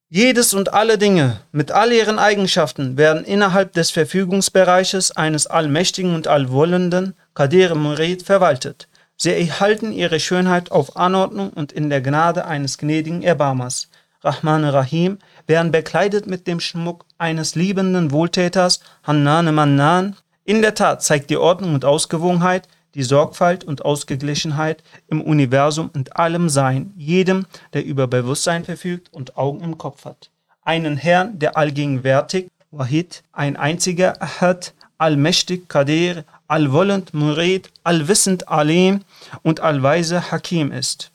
Jedes 0.09 0.55
und 0.55 0.73
alle 0.73 0.99
Dinge 0.99 1.41
mit 1.51 1.73
all 1.73 1.93
ihren 1.93 2.21
Eigenschaften 2.21 2.97
werden 2.97 3.25
innerhalb 3.25 3.73
des 3.73 3.91
Verfügungsbereiches 3.91 5.11
eines 5.17 5.49
allmächtigen 5.49 6.15
und 6.15 6.29
allwollenden 6.29 7.17
Kadir 7.35 7.75
Murid 7.75 8.23
verwaltet. 8.23 8.87
Sie 9.17 9.33
erhalten 9.33 9.91
ihre 9.91 10.21
Schönheit 10.21 10.71
auf 10.71 10.97
Anordnung 10.97 11.51
und 11.51 11.73
in 11.73 11.91
der 11.91 12.03
Gnade 12.03 12.45
eines 12.45 12.79
gnädigen 12.79 13.25
Erbarmers. 13.25 13.89
Rahman 14.23 14.65
Rahim 14.65 15.19
werden 15.49 15.73
bekleidet 15.73 16.29
mit 16.29 16.47
dem 16.47 16.61
Schmuck 16.61 17.05
eines 17.19 17.57
liebenden 17.57 18.13
Wohltäters, 18.13 18.79
Hannan 19.03 19.53
Mannan. 19.53 20.15
In 20.45 20.63
der 20.63 20.77
Tat 20.77 21.03
zeigt 21.03 21.31
die 21.31 21.37
Ordnung 21.37 21.75
und 21.75 21.85
Ausgewogenheit, 21.85 22.69
die 22.97 23.03
Sorgfalt 23.03 23.63
und 23.63 23.85
Ausgeglichenheit 23.85 24.83
im 25.09 25.21
Universum 25.21 25.91
und 25.95 26.17
allem 26.17 26.49
Sein, 26.49 26.95
jedem, 26.97 27.45
der 27.75 27.85
über 27.85 28.07
Bewusstsein 28.07 28.65
verfügt 28.65 29.13
und 29.13 29.37
Augen 29.37 29.61
im 29.63 29.77
Kopf 29.77 30.07
hat. 30.07 30.31
Einen 30.63 30.97
Herrn, 30.97 31.39
der 31.39 31.59
allgegenwärtig, 31.59 32.49
Wahid, 32.71 33.23
ein 33.33 33.57
einziger 33.57 34.21
Ahad, 34.23 34.73
allmächtig, 34.97 35.69
Kadir, 35.69 36.25
allwollend, 36.49 37.13
Murid, 37.13 37.71
allwissend, 37.85 38.49
Alim 38.49 39.03
und 39.43 39.61
allweise 39.61 40.31
Hakim 40.31 40.73
ist 40.73 41.11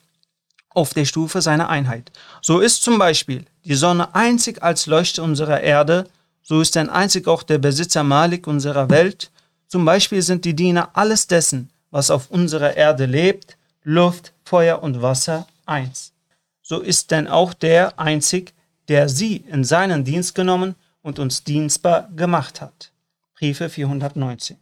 auf 0.69 0.93
der 0.93 1.05
Stufe 1.05 1.41
seiner 1.41 1.67
Einheit. 1.69 2.11
So 2.41 2.59
ist 2.59 2.83
zum 2.83 2.99
Beispiel 2.99 3.45
die 3.65 3.75
Sonne 3.75 4.13
einzig 4.13 4.61
als 4.61 4.85
Leuchte 4.85 5.23
unserer 5.23 5.61
Erde, 5.61 6.07
so 6.43 6.61
ist 6.61 6.77
ein 6.77 6.89
einzig 6.89 7.27
auch 7.27 7.41
der 7.41 7.57
Besitzer 7.57 8.03
Malik 8.03 8.45
unserer 8.45 8.89
Welt. 8.89 9.31
Zum 9.71 9.85
Beispiel 9.85 10.21
sind 10.21 10.43
die 10.43 10.53
Diener 10.53 10.89
alles 10.95 11.27
dessen, 11.27 11.69
was 11.91 12.11
auf 12.11 12.29
unserer 12.29 12.75
Erde 12.75 13.05
lebt, 13.05 13.55
Luft, 13.83 14.33
Feuer 14.43 14.83
und 14.83 15.01
Wasser 15.01 15.47
eins. 15.65 16.11
So 16.61 16.81
ist 16.81 17.09
denn 17.09 17.29
auch 17.29 17.53
der 17.53 17.97
einzig, 17.97 18.53
der 18.89 19.07
sie 19.07 19.37
in 19.37 19.63
seinen 19.63 20.03
Dienst 20.03 20.35
genommen 20.35 20.75
und 21.01 21.19
uns 21.19 21.45
dienstbar 21.45 22.09
gemacht 22.13 22.59
hat. 22.59 22.91
Briefe 23.33 23.69
419. 23.69 24.57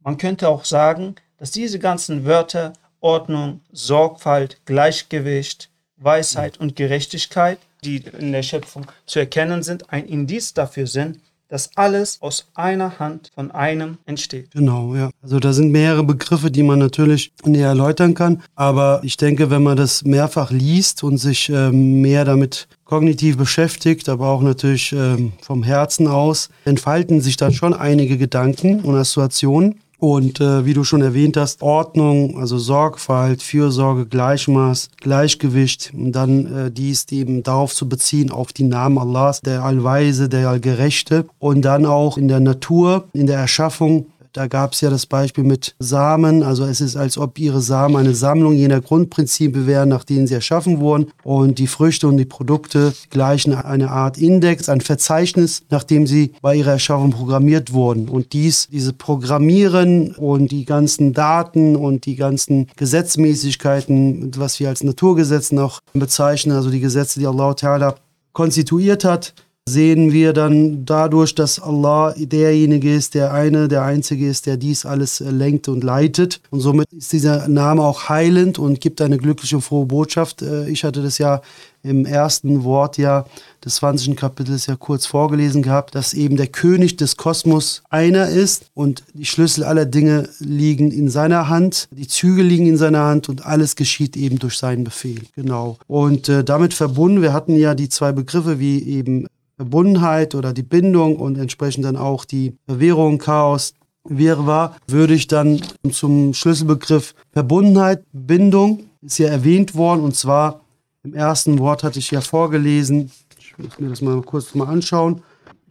Man 0.00 0.18
könnte 0.18 0.48
auch 0.48 0.64
sagen, 0.64 1.14
dass 1.36 1.52
diese 1.52 1.78
ganzen 1.78 2.24
Wörter 2.24 2.72
Ordnung, 2.98 3.60
Sorgfalt, 3.70 4.58
Gleichgewicht, 4.66 5.68
Weisheit 5.98 6.58
und 6.58 6.74
Gerechtigkeit, 6.74 7.60
die 7.84 7.98
in 7.98 8.32
der 8.32 8.42
Schöpfung 8.42 8.86
zu 9.06 9.20
erkennen 9.20 9.62
sind, 9.62 9.92
ein 9.92 10.06
Indiz 10.06 10.52
dafür 10.52 10.88
sind, 10.88 11.20
dass 11.48 11.70
alles 11.76 12.20
aus 12.20 12.46
einer 12.54 12.98
Hand 12.98 13.30
von 13.34 13.50
einem 13.50 13.98
entsteht. 14.06 14.50
Genau, 14.52 14.94
ja. 14.94 15.10
Also 15.22 15.40
da 15.40 15.52
sind 15.52 15.72
mehrere 15.72 16.04
Begriffe, 16.04 16.50
die 16.50 16.62
man 16.62 16.78
natürlich 16.78 17.32
näher 17.44 17.68
erläutern 17.68 18.14
kann. 18.14 18.42
Aber 18.54 19.00
ich 19.02 19.16
denke, 19.16 19.50
wenn 19.50 19.62
man 19.62 19.76
das 19.76 20.04
mehrfach 20.04 20.50
liest 20.50 21.02
und 21.02 21.18
sich 21.18 21.48
ähm, 21.48 22.00
mehr 22.00 22.24
damit 22.24 22.68
kognitiv 22.84 23.36
beschäftigt, 23.36 24.08
aber 24.08 24.28
auch 24.28 24.42
natürlich 24.42 24.92
ähm, 24.92 25.32
vom 25.42 25.62
Herzen 25.62 26.06
aus, 26.06 26.48
entfalten 26.64 27.20
sich 27.20 27.36
dann 27.36 27.52
schon 27.52 27.74
einige 27.74 28.16
Gedanken 28.18 28.80
und 28.80 28.96
Assoziationen. 28.96 29.80
Und 29.98 30.40
äh, 30.40 30.64
wie 30.64 30.74
du 30.74 30.84
schon 30.84 31.02
erwähnt 31.02 31.36
hast, 31.36 31.60
Ordnung, 31.60 32.38
also 32.38 32.56
Sorgfalt, 32.56 33.42
Fürsorge, 33.42 34.06
Gleichmaß, 34.06 34.90
Gleichgewicht. 34.96 35.92
Und 35.92 36.12
dann 36.12 36.46
äh, 36.66 36.70
dies 36.70 37.06
eben 37.10 37.42
darauf 37.42 37.74
zu 37.74 37.88
beziehen, 37.88 38.30
auf 38.30 38.52
die 38.52 38.64
Namen 38.64 38.98
Allahs, 38.98 39.40
der 39.40 39.64
Allweise, 39.64 40.28
der 40.28 40.48
Allgerechte. 40.48 41.26
Und 41.40 41.62
dann 41.62 41.84
auch 41.84 42.16
in 42.16 42.28
der 42.28 42.40
Natur, 42.40 43.08
in 43.12 43.26
der 43.26 43.38
Erschaffung 43.38 44.06
da 44.32 44.46
gab 44.46 44.72
es 44.72 44.80
ja 44.80 44.90
das 44.90 45.06
Beispiel 45.06 45.44
mit 45.44 45.74
Samen. 45.78 46.42
Also 46.42 46.64
es 46.64 46.80
ist, 46.80 46.96
als 46.96 47.18
ob 47.18 47.38
ihre 47.38 47.60
Samen 47.60 47.96
eine 47.96 48.14
Sammlung 48.14 48.54
jener 48.54 48.80
Grundprinzipien 48.80 49.66
wären, 49.66 49.88
nach 49.88 50.04
denen 50.04 50.26
sie 50.26 50.34
erschaffen 50.34 50.80
wurden. 50.80 51.10
Und 51.22 51.58
die 51.58 51.66
Früchte 51.66 52.08
und 52.08 52.16
die 52.16 52.24
Produkte 52.24 52.92
gleichen 53.10 53.54
eine 53.54 53.90
Art 53.90 54.18
Index, 54.18 54.68
ein 54.68 54.80
Verzeichnis, 54.80 55.62
nachdem 55.70 56.06
sie 56.06 56.32
bei 56.42 56.56
ihrer 56.56 56.72
Erschaffung 56.72 57.10
programmiert 57.10 57.72
wurden. 57.72 58.08
Und 58.08 58.32
dies, 58.32 58.68
diese 58.70 58.92
Programmieren 58.92 60.14
und 60.14 60.50
die 60.50 60.64
ganzen 60.64 61.12
Daten 61.12 61.76
und 61.76 62.06
die 62.06 62.16
ganzen 62.16 62.68
Gesetzmäßigkeiten, 62.76 64.32
was 64.36 64.60
wir 64.60 64.68
als 64.68 64.82
Naturgesetze 64.82 65.62
auch 65.62 65.80
bezeichnen, 65.92 66.56
also 66.56 66.70
die 66.70 66.80
Gesetze, 66.80 67.20
die 67.20 67.26
Allah 67.26 67.50
Ta'ala 67.52 67.94
konstituiert 68.32 69.04
hat, 69.04 69.34
sehen 69.68 70.12
wir 70.12 70.32
dann 70.32 70.84
dadurch, 70.84 71.34
dass 71.34 71.60
Allah 71.60 72.14
derjenige 72.16 72.92
ist, 72.92 73.14
der 73.14 73.32
eine, 73.32 73.68
der 73.68 73.82
einzige 73.82 74.28
ist, 74.28 74.46
der 74.46 74.56
dies 74.56 74.84
alles 74.84 75.20
äh, 75.20 75.30
lenkt 75.30 75.68
und 75.68 75.84
leitet. 75.84 76.40
Und 76.50 76.60
somit 76.60 76.92
ist 76.92 77.12
dieser 77.12 77.46
Name 77.48 77.82
auch 77.82 78.08
heilend 78.08 78.58
und 78.58 78.80
gibt 78.80 79.00
eine 79.00 79.18
glückliche, 79.18 79.60
frohe 79.60 79.86
Botschaft. 79.86 80.42
Äh, 80.42 80.68
ich 80.68 80.84
hatte 80.84 81.02
das 81.02 81.18
ja 81.18 81.40
im 81.82 82.04
ersten 82.06 82.64
Wort 82.64 82.98
ja 82.98 83.24
des 83.64 83.76
20. 83.76 84.16
Kapitels 84.16 84.66
ja 84.66 84.76
kurz 84.76 85.06
vorgelesen 85.06 85.62
gehabt, 85.62 85.94
dass 85.94 86.12
eben 86.12 86.36
der 86.36 86.48
König 86.48 86.96
des 86.96 87.16
Kosmos 87.16 87.82
einer 87.88 88.28
ist 88.28 88.66
und 88.74 89.04
die 89.14 89.24
Schlüssel 89.24 89.64
aller 89.64 89.86
Dinge 89.86 90.28
liegen 90.40 90.90
in 90.90 91.08
seiner 91.08 91.48
Hand, 91.48 91.88
die 91.90 92.08
Züge 92.08 92.42
liegen 92.42 92.66
in 92.66 92.76
seiner 92.76 93.04
Hand 93.04 93.28
und 93.28 93.46
alles 93.46 93.76
geschieht 93.76 94.16
eben 94.16 94.38
durch 94.38 94.58
seinen 94.58 94.84
Befehl. 94.84 95.22
Genau. 95.36 95.78
Und 95.86 96.28
äh, 96.28 96.44
damit 96.44 96.74
verbunden, 96.74 97.22
wir 97.22 97.32
hatten 97.32 97.56
ja 97.56 97.74
die 97.74 97.88
zwei 97.88 98.12
Begriffe 98.12 98.58
wie 98.58 98.82
eben 98.82 99.26
Verbundenheit 99.58 100.36
oder 100.36 100.52
die 100.52 100.62
Bindung 100.62 101.16
und 101.16 101.36
entsprechend 101.36 101.84
dann 101.84 101.96
auch 101.96 102.24
die 102.24 102.56
Verwirrung, 102.66 103.18
Chaos, 103.18 103.74
Wirrwarr, 104.04 104.76
würde 104.86 105.14
ich 105.14 105.26
dann 105.26 105.60
zum 105.90 106.32
Schlüsselbegriff 106.32 107.14
Verbundenheit, 107.32 108.04
Bindung, 108.12 108.84
ist 109.02 109.18
ja 109.18 109.28
erwähnt 109.28 109.74
worden 109.74 110.02
und 110.02 110.14
zwar 110.14 110.60
im 111.02 111.12
ersten 111.12 111.58
Wort 111.58 111.82
hatte 111.82 111.98
ich 111.98 112.10
ja 112.12 112.20
vorgelesen, 112.20 113.10
ich 113.40 113.58
will 113.58 113.68
mir 113.78 113.88
das 113.90 114.00
mal 114.00 114.22
kurz 114.22 114.54
mal 114.54 114.68
anschauen, 114.68 115.22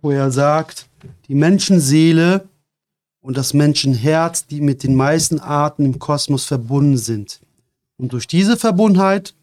wo 0.01 0.11
er 0.11 0.31
sagt, 0.31 0.89
die 1.29 1.35
Menschenseele 1.35 2.45
und 3.21 3.37
das 3.37 3.53
Menschenherz, 3.53 4.47
die 4.47 4.59
mit 4.59 4.83
den 4.83 4.95
meisten 4.95 5.39
Arten 5.39 5.85
im 5.85 5.97
Kosmos 5.97 6.43
verbunden 6.43 6.97
sind. 6.97 7.39
Und 7.97 8.11
durch 8.11 8.27
diese 8.27 8.57
Verbundenheit 8.57 9.33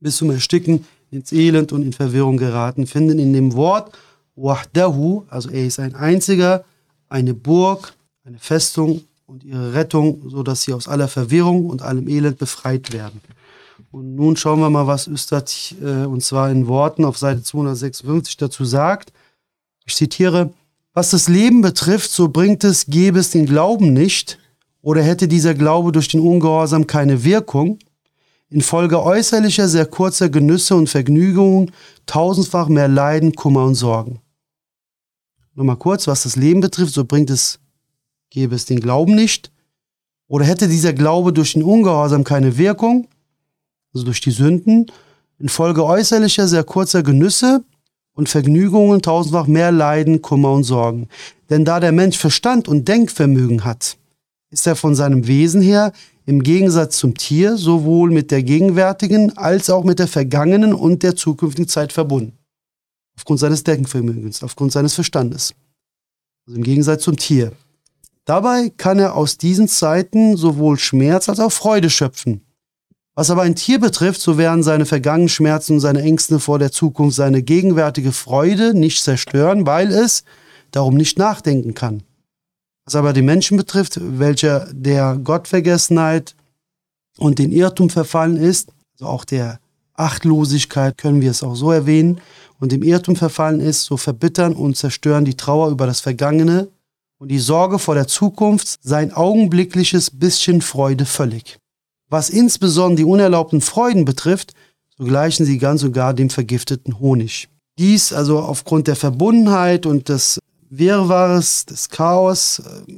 bis 0.00 0.16
zum 0.18 0.30
Ersticken 0.30 0.84
ins 1.16 1.32
Elend 1.32 1.72
und 1.72 1.82
in 1.82 1.92
Verwirrung 1.92 2.36
geraten, 2.36 2.86
finden 2.86 3.18
in 3.18 3.32
dem 3.32 3.54
Wort 3.54 3.96
Wahdahu, 4.36 5.24
also 5.28 5.50
er 5.50 5.66
ist 5.66 5.80
ein 5.80 5.94
einziger, 5.94 6.64
eine 7.08 7.34
Burg, 7.34 7.94
eine 8.24 8.38
Festung 8.38 9.02
und 9.26 9.44
ihre 9.44 9.74
Rettung, 9.74 10.28
sodass 10.28 10.62
sie 10.62 10.72
aus 10.72 10.88
aller 10.88 11.08
Verwirrung 11.08 11.66
und 11.66 11.82
allem 11.82 12.08
Elend 12.08 12.38
befreit 12.38 12.92
werden. 12.92 13.20
Und 13.90 14.14
nun 14.14 14.36
schauen 14.36 14.60
wir 14.60 14.70
mal, 14.70 14.86
was 14.86 15.06
Üstad 15.06 15.74
äh, 15.82 16.04
und 16.04 16.22
zwar 16.22 16.50
in 16.50 16.66
Worten 16.66 17.04
auf 17.04 17.18
Seite 17.18 17.42
256 17.42 18.36
dazu 18.36 18.64
sagt. 18.64 19.12
Ich 19.86 19.96
zitiere, 19.96 20.52
was 20.92 21.10
das 21.10 21.28
Leben 21.28 21.62
betrifft, 21.62 22.10
so 22.10 22.28
bringt 22.28 22.64
es, 22.64 22.86
gäbe 22.86 23.18
es 23.18 23.30
den 23.30 23.46
Glauben 23.46 23.92
nicht, 23.92 24.38
oder 24.82 25.02
hätte 25.02 25.28
dieser 25.28 25.54
Glaube 25.54 25.92
durch 25.92 26.08
den 26.08 26.20
Ungehorsam 26.20 26.86
keine 26.86 27.24
Wirkung, 27.24 27.78
infolge 28.48 29.02
äußerlicher, 29.02 29.68
sehr 29.68 29.86
kurzer 29.86 30.28
Genüsse 30.28 30.76
und 30.76 30.88
Vergnügungen 30.88 31.72
tausendfach 32.06 32.68
mehr 32.68 32.88
Leiden, 32.88 33.34
Kummer 33.34 33.64
und 33.64 33.74
Sorgen. 33.74 34.20
Nochmal 35.54 35.76
kurz, 35.76 36.06
was 36.06 36.24
das 36.24 36.36
Leben 36.36 36.60
betrifft, 36.60 36.92
so 36.92 37.04
bringt 37.04 37.30
es, 37.30 37.58
gäbe 38.30 38.54
es 38.54 38.66
den 38.66 38.80
Glauben 38.80 39.14
nicht. 39.14 39.50
Oder 40.28 40.44
hätte 40.44 40.68
dieser 40.68 40.92
Glaube 40.92 41.32
durch 41.32 41.54
den 41.54 41.62
Ungehorsam 41.62 42.24
keine 42.24 42.58
Wirkung, 42.58 43.08
also 43.94 44.04
durch 44.04 44.20
die 44.20 44.32
Sünden, 44.32 44.86
infolge 45.38 45.84
äußerlicher, 45.84 46.46
sehr 46.48 46.64
kurzer 46.64 47.02
Genüsse 47.02 47.64
und 48.12 48.28
Vergnügungen 48.28 49.02
tausendfach 49.02 49.46
mehr 49.46 49.72
Leiden, 49.72 50.22
Kummer 50.22 50.52
und 50.52 50.64
Sorgen. 50.64 51.08
Denn 51.48 51.64
da 51.64 51.80
der 51.80 51.92
Mensch 51.92 52.18
Verstand 52.18 52.68
und 52.68 52.88
Denkvermögen 52.88 53.64
hat, 53.64 53.96
ist 54.50 54.66
er 54.66 54.76
von 54.76 54.94
seinem 54.94 55.26
Wesen 55.26 55.60
her 55.60 55.92
im 56.24 56.42
Gegensatz 56.42 56.98
zum 56.98 57.14
Tier 57.14 57.56
sowohl 57.56 58.10
mit 58.10 58.30
der 58.30 58.42
gegenwärtigen 58.42 59.36
als 59.36 59.70
auch 59.70 59.84
mit 59.84 59.98
der 59.98 60.08
vergangenen 60.08 60.74
und 60.74 61.02
der 61.02 61.16
zukünftigen 61.16 61.68
Zeit 61.68 61.92
verbunden. 61.92 62.36
Aufgrund 63.16 63.40
seines 63.40 63.64
Denkvermögens, 63.64 64.42
aufgrund 64.42 64.72
seines 64.72 64.94
Verstandes. 64.94 65.54
Also 66.46 66.58
im 66.58 66.64
Gegensatz 66.64 67.02
zum 67.02 67.16
Tier. 67.16 67.52
Dabei 68.24 68.70
kann 68.70 68.98
er 68.98 69.14
aus 69.14 69.38
diesen 69.38 69.68
Zeiten 69.68 70.36
sowohl 70.36 70.78
Schmerz 70.78 71.28
als 71.28 71.40
auch 71.40 71.52
Freude 71.52 71.90
schöpfen. 71.90 72.42
Was 73.14 73.30
aber 73.30 73.42
ein 73.42 73.54
Tier 73.54 73.78
betrifft, 73.78 74.20
so 74.20 74.36
werden 74.36 74.62
seine 74.62 74.84
vergangenen 74.84 75.28
Schmerzen 75.28 75.74
und 75.74 75.80
seine 75.80 76.02
Ängste 76.02 76.38
vor 76.38 76.58
der 76.58 76.70
Zukunft 76.70 77.16
seine 77.16 77.42
gegenwärtige 77.42 78.12
Freude 78.12 78.74
nicht 78.74 79.02
zerstören, 79.02 79.66
weil 79.66 79.90
es 79.90 80.24
darum 80.70 80.96
nicht 80.96 81.18
nachdenken 81.18 81.72
kann. 81.72 82.02
Was 82.86 82.94
aber 82.94 83.12
den 83.12 83.24
Menschen 83.24 83.56
betrifft, 83.56 83.98
welcher 84.00 84.68
der 84.72 85.16
Gottvergessenheit 85.16 86.36
und 87.18 87.38
den 87.38 87.50
Irrtum 87.50 87.90
verfallen 87.90 88.36
ist, 88.36 88.70
also 88.94 89.10
auch 89.10 89.24
der 89.24 89.58
Achtlosigkeit 89.94 90.96
können 90.96 91.20
wir 91.20 91.30
es 91.30 91.42
auch 91.42 91.56
so 91.56 91.72
erwähnen, 91.72 92.20
und 92.58 92.72
dem 92.72 92.82
Irrtum 92.82 93.16
verfallen 93.16 93.60
ist, 93.60 93.84
so 93.84 93.96
verbittern 93.96 94.54
und 94.54 94.76
zerstören 94.76 95.24
die 95.24 95.36
Trauer 95.36 95.68
über 95.70 95.86
das 95.86 96.00
Vergangene 96.00 96.68
und 97.18 97.28
die 97.28 97.38
Sorge 97.38 97.78
vor 97.78 97.94
der 97.94 98.06
Zukunft 98.06 98.76
sein 98.82 99.12
augenblickliches 99.12 100.10
bisschen 100.10 100.62
Freude 100.62 101.04
völlig. 101.04 101.58
Was 102.08 102.30
insbesondere 102.30 102.98
die 102.98 103.04
unerlaubten 103.04 103.60
Freuden 103.60 104.04
betrifft, 104.04 104.54
so 104.96 105.04
gleichen 105.04 105.44
sie 105.44 105.58
ganz 105.58 105.82
und 105.82 105.92
gar 105.92 106.14
dem 106.14 106.30
vergifteten 106.30 107.00
Honig. 107.00 107.48
Dies 107.78 108.12
also 108.12 108.38
aufgrund 108.38 108.86
der 108.86 108.96
Verbundenheit 108.96 109.84
und 109.84 110.08
des 110.08 110.38
Wirrwarrs, 110.70 111.66
des 111.66 111.88
Chaos. 111.88 112.60
Äh, 112.60 112.92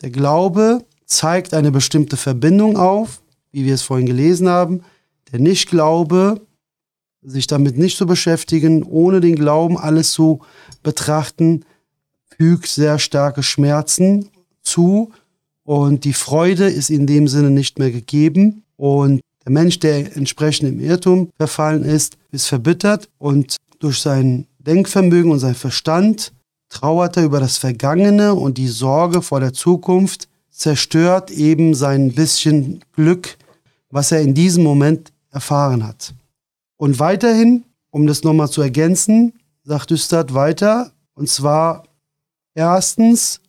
der 0.00 0.10
Glaube 0.10 0.84
zeigt 1.06 1.54
eine 1.54 1.70
bestimmte 1.70 2.16
Verbindung 2.16 2.76
auf, 2.76 3.22
wie 3.52 3.64
wir 3.64 3.74
es 3.74 3.82
vorhin 3.82 4.06
gelesen 4.06 4.48
haben. 4.48 4.82
Der 5.30 5.40
Nichtglaube, 5.40 6.40
sich 7.22 7.46
damit 7.46 7.78
nicht 7.78 7.96
zu 7.96 8.06
beschäftigen, 8.06 8.82
ohne 8.82 9.20
den 9.20 9.36
Glauben 9.36 9.78
alles 9.78 10.12
zu 10.12 10.40
betrachten, 10.82 11.64
fügt 12.36 12.66
sehr 12.66 12.98
starke 12.98 13.42
Schmerzen 13.42 14.28
zu 14.62 15.12
und 15.64 16.04
die 16.04 16.12
Freude 16.12 16.68
ist 16.68 16.90
in 16.90 17.06
dem 17.06 17.28
Sinne 17.28 17.50
nicht 17.50 17.78
mehr 17.78 17.90
gegeben 17.90 18.64
und 18.76 19.20
der 19.44 19.52
Mensch, 19.52 19.78
der 19.80 20.16
entsprechend 20.16 20.68
im 20.68 20.80
Irrtum 20.80 21.30
verfallen 21.36 21.84
ist, 21.84 22.16
ist 22.30 22.46
verbittert 22.46 23.08
und 23.18 23.56
durch 23.78 24.00
sein 24.00 24.46
Denkvermögen 24.58 25.32
und 25.32 25.40
sein 25.40 25.54
Verstand 25.54 26.32
trauert 26.72 27.18
er 27.18 27.24
über 27.24 27.38
das 27.38 27.58
Vergangene 27.58 28.34
und 28.34 28.56
die 28.56 28.68
Sorge 28.68 29.20
vor 29.20 29.40
der 29.40 29.52
Zukunft 29.52 30.28
zerstört 30.50 31.30
eben 31.30 31.74
sein 31.74 32.12
bisschen 32.12 32.80
Glück, 32.92 33.36
was 33.90 34.10
er 34.10 34.22
in 34.22 34.32
diesem 34.32 34.64
Moment 34.64 35.12
erfahren 35.30 35.86
hat. 35.86 36.14
Und 36.78 36.98
weiterhin, 36.98 37.64
um 37.90 38.06
das 38.06 38.22
nochmal 38.22 38.48
zu 38.48 38.62
ergänzen, 38.62 39.34
sagt 39.64 39.90
Üstad 39.90 40.32
weiter, 40.32 40.92
und 41.14 41.28
zwar 41.28 41.84
erstens, 42.54 43.40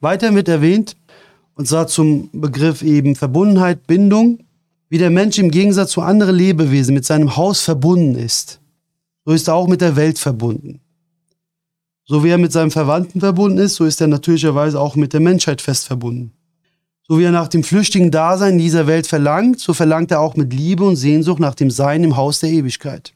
weiter 0.00 0.34
wird 0.34 0.48
erwähnt, 0.48 0.96
und 1.54 1.68
zwar 1.68 1.86
zum 1.86 2.30
Begriff 2.32 2.80
eben 2.82 3.14
Verbundenheit, 3.14 3.86
Bindung, 3.86 4.38
wie 4.88 4.98
der 4.98 5.10
Mensch 5.10 5.38
im 5.38 5.50
Gegensatz 5.50 5.90
zu 5.90 6.00
anderen 6.00 6.34
Lebewesen 6.34 6.94
mit 6.94 7.04
seinem 7.04 7.36
Haus 7.36 7.60
verbunden 7.60 8.14
ist. 8.14 8.58
So 9.26 9.32
ist 9.32 9.48
er 9.48 9.54
auch 9.54 9.68
mit 9.68 9.82
der 9.82 9.96
Welt 9.96 10.18
verbunden. 10.18 10.80
So 12.10 12.24
wie 12.24 12.30
er 12.30 12.38
mit 12.38 12.50
seinem 12.50 12.72
Verwandten 12.72 13.20
verbunden 13.20 13.58
ist, 13.58 13.76
so 13.76 13.84
ist 13.84 14.00
er 14.00 14.08
natürlicherweise 14.08 14.80
auch 14.80 14.96
mit 14.96 15.12
der 15.12 15.20
Menschheit 15.20 15.62
fest 15.62 15.86
verbunden. 15.86 16.32
So 17.06 17.20
wie 17.20 17.22
er 17.22 17.30
nach 17.30 17.46
dem 17.46 17.62
flüchtigen 17.62 18.10
Dasein 18.10 18.54
in 18.54 18.58
dieser 18.58 18.88
Welt 18.88 19.06
verlangt, 19.06 19.60
so 19.60 19.74
verlangt 19.74 20.10
er 20.10 20.18
auch 20.18 20.34
mit 20.34 20.52
Liebe 20.52 20.82
und 20.82 20.96
Sehnsucht 20.96 21.38
nach 21.38 21.54
dem 21.54 21.70
Sein 21.70 22.02
im 22.02 22.16
Haus 22.16 22.40
der 22.40 22.50
Ewigkeit. 22.50 23.12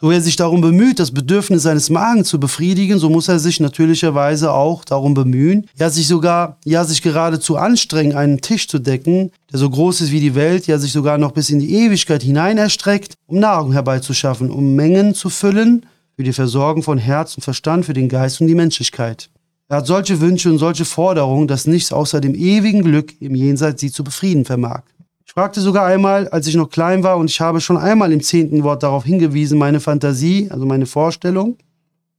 So 0.00 0.08
wie 0.08 0.14
er 0.14 0.22
sich 0.22 0.36
darum 0.36 0.62
bemüht, 0.62 0.98
das 0.98 1.10
Bedürfnis 1.10 1.64
seines 1.64 1.90
Magens 1.90 2.28
zu 2.28 2.40
befriedigen, 2.40 2.98
so 2.98 3.10
muss 3.10 3.28
er 3.28 3.38
sich 3.38 3.60
natürlicherweise 3.60 4.50
auch 4.50 4.86
darum 4.86 5.12
bemühen, 5.12 5.66
ja 5.78 5.90
sich 5.90 6.06
sogar, 6.06 6.56
ja 6.64 6.84
sich 6.84 7.02
geradezu 7.02 7.58
anstrengen, 7.58 8.16
einen 8.16 8.40
Tisch 8.40 8.66
zu 8.66 8.78
decken, 8.78 9.30
der 9.52 9.58
so 9.58 9.68
groß 9.68 10.00
ist 10.00 10.10
wie 10.10 10.20
die 10.20 10.34
Welt, 10.34 10.66
ja 10.66 10.78
sich 10.78 10.92
sogar 10.92 11.18
noch 11.18 11.32
bis 11.32 11.50
in 11.50 11.58
die 11.58 11.74
Ewigkeit 11.74 12.22
hinein 12.22 12.56
erstreckt, 12.56 13.18
um 13.26 13.40
Nahrung 13.40 13.72
herbeizuschaffen, 13.72 14.50
um 14.50 14.74
Mengen 14.74 15.14
zu 15.14 15.28
füllen, 15.28 15.84
für 16.16 16.24
die 16.24 16.32
Versorgung 16.32 16.82
von 16.82 16.98
Herz 16.98 17.36
und 17.36 17.42
Verstand, 17.42 17.84
für 17.84 17.92
den 17.92 18.08
Geist 18.08 18.40
und 18.40 18.46
die 18.46 18.54
Menschlichkeit. 18.54 19.28
Er 19.68 19.78
hat 19.78 19.86
solche 19.86 20.20
Wünsche 20.20 20.50
und 20.50 20.58
solche 20.58 20.84
Forderungen, 20.84 21.46
dass 21.46 21.66
nichts 21.66 21.92
außer 21.92 22.20
dem 22.20 22.34
ewigen 22.34 22.82
Glück 22.82 23.20
im 23.20 23.34
Jenseits 23.34 23.80
sie 23.80 23.90
zu 23.90 24.02
befrieden 24.02 24.44
vermag. 24.44 24.82
Ich 25.26 25.32
fragte 25.32 25.60
sogar 25.60 25.84
einmal, 25.84 26.28
als 26.28 26.46
ich 26.46 26.54
noch 26.54 26.70
klein 26.70 27.02
war, 27.02 27.18
und 27.18 27.28
ich 27.28 27.40
habe 27.40 27.60
schon 27.60 27.76
einmal 27.76 28.12
im 28.12 28.22
zehnten 28.22 28.62
Wort 28.62 28.82
darauf 28.82 29.04
hingewiesen, 29.04 29.58
meine 29.58 29.80
Fantasie, 29.80 30.48
also 30.50 30.64
meine 30.64 30.86
Vorstellung. 30.86 31.58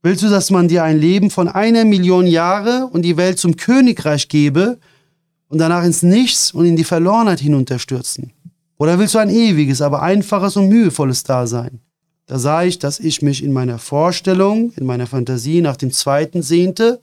Willst 0.03 0.21
du, 0.21 0.29
dass 0.29 0.51
man 0.51 0.67
dir 0.67 0.83
ein 0.83 0.99
Leben 0.99 1.31
von 1.31 1.47
einer 1.47 1.83
Million 1.85 2.27
Jahre 2.27 2.89
und 2.91 3.01
die 3.01 3.17
Welt 3.17 3.39
zum 3.39 3.55
Königreich 3.55 4.27
gebe 4.27 4.77
und 5.47 5.57
danach 5.57 5.83
ins 5.83 6.03
Nichts 6.03 6.51
und 6.51 6.65
in 6.65 6.75
die 6.75 6.83
Verlorenheit 6.83 7.39
hinunterstürzen? 7.39 8.31
Oder 8.77 8.99
willst 8.99 9.15
du 9.15 9.19
ein 9.19 9.29
ewiges, 9.29 9.81
aber 9.81 10.03
einfaches 10.03 10.55
und 10.55 10.69
mühevolles 10.69 11.23
Dasein? 11.23 11.79
Da 12.27 12.37
sah 12.37 12.63
ich, 12.63 12.77
dass 12.77 12.99
ich 12.99 13.21
mich 13.21 13.41
in 13.41 13.53
meiner 13.53 13.79
Vorstellung, 13.79 14.73
in 14.75 14.85
meiner 14.85 15.07
Fantasie 15.07 15.61
nach 15.61 15.77
dem 15.77 15.91
zweiten 15.91 16.43
sehnte, 16.43 17.01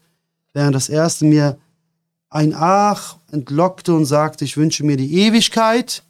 während 0.52 0.74
das 0.74 0.90
erste 0.90 1.24
mir 1.24 1.56
ein 2.28 2.54
Ach 2.54 3.16
entlockte 3.32 3.94
und 3.94 4.04
sagte, 4.04 4.44
ich 4.44 4.58
wünsche 4.58 4.84
mir 4.84 4.98
die 4.98 5.14
Ewigkeit 5.20 6.02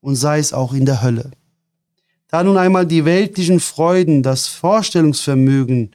und 0.00 0.16
sei 0.16 0.40
es 0.40 0.52
auch 0.52 0.72
in 0.72 0.86
der 0.86 1.02
Hölle. 1.02 1.30
Da 2.26 2.42
nun 2.42 2.58
einmal 2.58 2.84
die 2.84 3.04
weltlichen 3.04 3.60
Freuden, 3.60 4.24
das 4.24 4.48
Vorstellungsvermögen, 4.48 5.94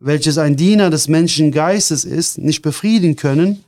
welches 0.00 0.38
ein 0.38 0.56
Diener 0.56 0.90
des 0.90 1.06
menschlichen 1.06 1.52
Geistes 1.52 2.04
ist, 2.04 2.36
nicht 2.36 2.62
befriedigen 2.62 3.14
können, 3.14 3.64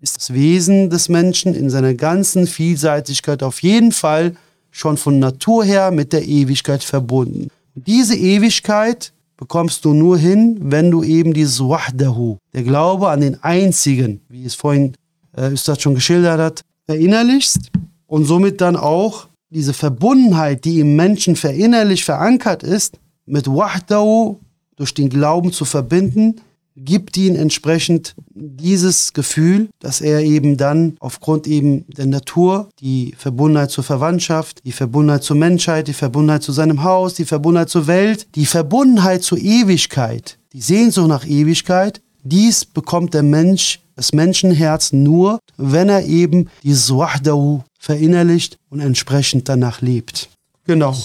ist 0.00 0.16
das 0.16 0.32
Wesen 0.32 0.88
des 0.88 1.08
Menschen 1.08 1.54
in 1.54 1.68
seiner 1.68 1.94
ganzen 1.94 2.46
Vielseitigkeit 2.46 3.42
auf 3.42 3.60
jeden 3.62 3.90
Fall 3.90 4.36
schon 4.70 4.96
von 4.96 5.18
Natur 5.18 5.64
her 5.64 5.90
mit 5.90 6.12
der 6.12 6.24
Ewigkeit 6.26 6.84
verbunden. 6.84 7.50
Diese 7.74 8.16
Ewigkeit 8.16 9.12
bekommst 9.36 9.84
du 9.84 9.94
nur 9.94 10.18
hin, 10.18 10.58
wenn 10.60 10.90
du 10.90 11.02
eben 11.02 11.32
dieses 11.32 11.60
Wahdahu, 11.60 12.36
der 12.52 12.62
Glaube 12.62 13.08
an 13.08 13.20
den 13.20 13.42
Einzigen, 13.42 14.20
wie 14.28 14.44
es 14.44 14.54
vorhin 14.54 14.94
äh, 15.36 15.50
Ustad 15.50 15.80
schon 15.80 15.94
geschildert 15.94 16.38
hat, 16.38 16.60
verinnerlichst 16.84 17.70
und 18.06 18.24
somit 18.24 18.60
dann 18.60 18.76
auch 18.76 19.28
diese 19.48 19.72
Verbundenheit, 19.72 20.64
die 20.64 20.80
im 20.80 20.96
Menschen 20.96 21.34
verinnerlich 21.34 22.04
verankert 22.04 22.62
ist, 22.62 22.98
mit 23.26 23.46
Wahdahu 23.48 24.36
durch 24.76 24.92
den 24.92 25.08
Glauben 25.08 25.52
zu 25.52 25.64
verbinden, 25.64 26.40
gibt 26.76 27.16
ihn 27.16 27.36
entsprechend 27.36 28.14
dieses 28.34 29.12
Gefühl, 29.12 29.68
dass 29.78 30.00
er 30.00 30.20
eben 30.20 30.56
dann 30.56 30.96
aufgrund 31.00 31.46
eben 31.46 31.84
der 31.88 32.06
Natur, 32.06 32.68
die 32.80 33.14
Verbundenheit 33.16 33.70
zur 33.70 33.84
Verwandtschaft, 33.84 34.64
die 34.64 34.72
Verbundenheit 34.72 35.22
zur 35.22 35.36
Menschheit, 35.36 35.88
die 35.88 35.92
Verbundenheit 35.92 36.42
zu 36.42 36.52
seinem 36.52 36.82
Haus, 36.82 37.14
die 37.14 37.24
Verbundenheit 37.24 37.68
zur 37.68 37.86
Welt, 37.86 38.26
die 38.34 38.46
Verbundenheit 38.46 39.22
zur 39.22 39.38
Ewigkeit, 39.38 40.38
die 40.52 40.62
Sehnsucht 40.62 41.08
nach 41.08 41.26
Ewigkeit, 41.26 42.00
dies 42.22 42.64
bekommt 42.64 43.14
der 43.14 43.22
Mensch, 43.22 43.80
das 43.96 44.12
Menschenherz 44.12 44.92
nur, 44.92 45.38
wenn 45.56 45.88
er 45.88 46.04
eben 46.06 46.48
dieses 46.62 46.94
Wahdahu 46.94 47.62
verinnerlicht 47.78 48.58
und 48.70 48.80
entsprechend 48.80 49.48
danach 49.48 49.80
lebt. 49.80 50.28
Genau. 50.64 50.96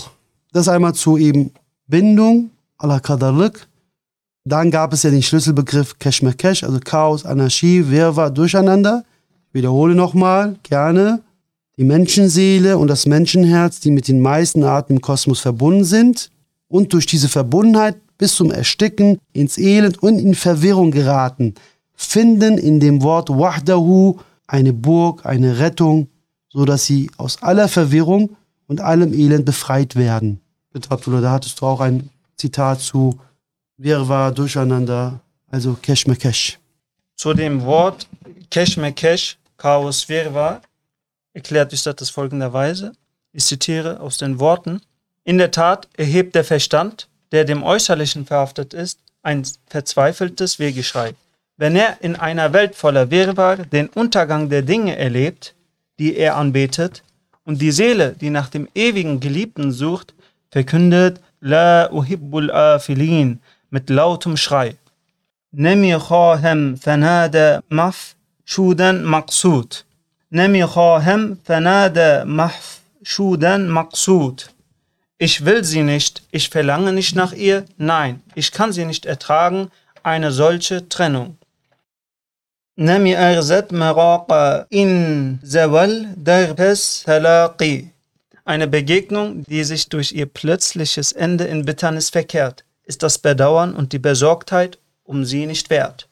Das 0.53 0.67
einmal 0.67 0.93
zu 0.93 1.17
eben 1.17 1.51
Bindung, 1.87 2.51
ala 2.77 2.99
Kadarlik, 2.99 3.66
dann 4.51 4.71
gab 4.71 4.93
es 4.93 5.03
ja 5.03 5.09
den 5.09 5.23
Schlüsselbegriff 5.23 5.99
Keshmekesh, 5.99 6.63
also 6.63 6.79
Chaos, 6.79 7.25
Anarchie, 7.25 7.89
Wirrwarr, 7.89 8.31
Durcheinander. 8.31 9.03
Ich 9.49 9.53
wiederhole 9.53 9.95
nochmal, 9.95 10.55
gerne. 10.63 11.21
Die 11.77 11.83
Menschenseele 11.83 12.77
und 12.77 12.87
das 12.87 13.05
Menschenherz, 13.05 13.79
die 13.79 13.91
mit 13.91 14.07
den 14.07 14.21
meisten 14.21 14.63
Arten 14.63 14.93
im 14.93 15.01
Kosmos 15.01 15.39
verbunden 15.39 15.83
sind 15.83 16.31
und 16.67 16.93
durch 16.93 17.05
diese 17.05 17.29
Verbundenheit 17.29 17.97
bis 18.17 18.35
zum 18.35 18.51
Ersticken 18.51 19.19
ins 19.33 19.57
Elend 19.57 20.01
und 20.01 20.19
in 20.19 20.33
Verwirrung 20.33 20.91
geraten, 20.91 21.53
finden 21.93 22.57
in 22.57 22.79
dem 22.79 23.03
Wort 23.03 23.29
Wahdahu 23.29 24.17
eine 24.47 24.73
Burg, 24.73 25.25
eine 25.25 25.59
Rettung, 25.59 26.07
so 26.49 26.65
dass 26.65 26.85
sie 26.85 27.11
aus 27.17 27.43
aller 27.43 27.67
Verwirrung 27.67 28.35
und 28.67 28.81
allem 28.81 29.13
Elend 29.13 29.45
befreit 29.45 29.95
werden. 29.95 30.41
Da 30.73 31.31
hattest 31.31 31.61
du 31.61 31.65
auch 31.65 31.79
ein 31.79 32.09
Zitat 32.35 32.81
zu 32.81 33.19
Wirrwarr, 33.79 34.31
Durcheinander, 34.31 35.19
also 35.51 35.77
Keshmekesh. 35.79 36.57
Zu 37.15 37.35
dem 37.35 37.63
Wort 37.63 38.07
Keshmekesh, 38.49 39.37
Chaos, 39.55 40.09
Wirrwarr, 40.09 40.61
erklärt 41.33 41.71
das 41.71 42.09
folgenderweise. 42.09 42.93
Ich 43.33 43.45
zitiere 43.45 43.99
aus 43.99 44.17
den 44.17 44.39
Worten. 44.39 44.81
In 45.23 45.37
der 45.37 45.51
Tat 45.51 45.87
erhebt 45.95 46.33
der 46.33 46.43
Verstand, 46.43 47.07
der 47.31 47.45
dem 47.45 47.61
Äußerlichen 47.61 48.25
verhaftet 48.25 48.73
ist, 48.73 48.99
ein 49.21 49.43
verzweifeltes 49.67 50.57
Wehgeschrei. 50.57 51.13
Wenn 51.57 51.75
er 51.75 52.01
in 52.01 52.15
einer 52.15 52.53
Welt 52.53 52.75
voller 52.75 53.11
Wirrwarr 53.11 53.57
den 53.57 53.89
Untergang 53.89 54.49
der 54.49 54.63
Dinge 54.63 54.95
erlebt, 54.95 55.53
die 55.99 56.15
er 56.15 56.35
anbetet, 56.35 57.03
und 57.43 57.61
die 57.61 57.71
Seele, 57.71 58.13
die 58.19 58.31
nach 58.31 58.49
dem 58.49 58.67
ewigen 58.73 59.19
Geliebten 59.19 59.71
sucht, 59.71 60.15
verkündet 60.49 61.21
La 61.39 61.91
uhibbul 61.91 62.49
afilin 62.51 63.39
mit 63.70 63.90
lautem 63.90 64.36
Schrei. 64.36 64.76
Nemi 65.52 65.92
khahem 66.08 66.78
fanada 66.78 67.62
mafshudan 67.68 69.02
maqsud. 69.02 69.84
Nemi 70.30 70.62
khahem 70.62 71.38
fanada 71.46 72.24
mafshudan 72.24 73.68
maqsud. 73.68 74.50
Ich 75.18 75.44
will 75.44 75.62
sie 75.62 75.82
nicht, 75.82 76.22
ich 76.30 76.48
verlange 76.48 76.92
nicht 76.92 77.14
nach 77.14 77.32
ihr, 77.32 77.64
nein, 77.76 78.22
ich 78.34 78.50
kann 78.50 78.72
sie 78.72 78.84
nicht 78.84 79.06
ertragen, 79.06 79.70
eine 80.02 80.32
solche 80.32 80.88
Trennung. 80.88 81.36
نمی 82.78 83.16
ارزد 83.16 83.72
مراق 83.72 84.32
in 84.70 85.38
زوال 85.42 86.06
در 86.24 86.52
پس 86.52 87.02
تلاقی 87.02 87.92
eine 88.44 88.66
Begegnung, 88.66 89.44
die 89.44 89.62
sich 89.64 89.88
durch 89.88 90.12
ihr 90.12 90.26
plötzliches 90.26 91.12
Ende 91.12 91.44
in 91.44 91.64
Bitternis 91.64 92.10
verkehrt, 92.10 92.64
ist 92.87 93.03
das 93.03 93.19
Bedauern 93.19 93.75
und 93.75 93.93
die 93.93 93.99
Besorgtheit 93.99 94.79
um 95.03 95.23
sie 95.25 95.45
nicht 95.45 95.69
wert. 95.69 96.07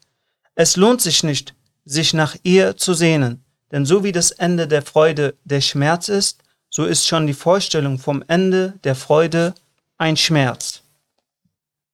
Es 0.55 0.77
lohnt 0.77 1.01
sich 1.01 1.23
nicht, 1.23 1.53
sich 1.83 2.13
nach 2.13 2.35
ihr 2.43 2.77
zu 2.77 2.93
sehnen, 2.93 3.43
denn 3.71 3.85
so 3.85 4.03
wie 4.03 4.11
das 4.11 4.31
Ende 4.31 4.67
der 4.67 4.81
Freude 4.81 5.35
der 5.43 5.61
Schmerz 5.61 6.07
ist, 6.07 6.39
so 6.69 6.85
ist 6.85 7.07
schon 7.07 7.27
die 7.27 7.33
Vorstellung 7.33 7.99
vom 7.99 8.23
Ende 8.27 8.73
der 8.83 8.95
Freude 8.95 9.53
ein 9.97 10.17
Schmerz. 10.17 10.81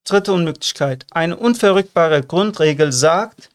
Dritte 0.04 0.34
Unmöglichkeit. 0.34 1.06
Eine 1.12 1.38
unverrückbare 1.38 2.24
Grundregel 2.24 2.92
sagt. 2.92 3.50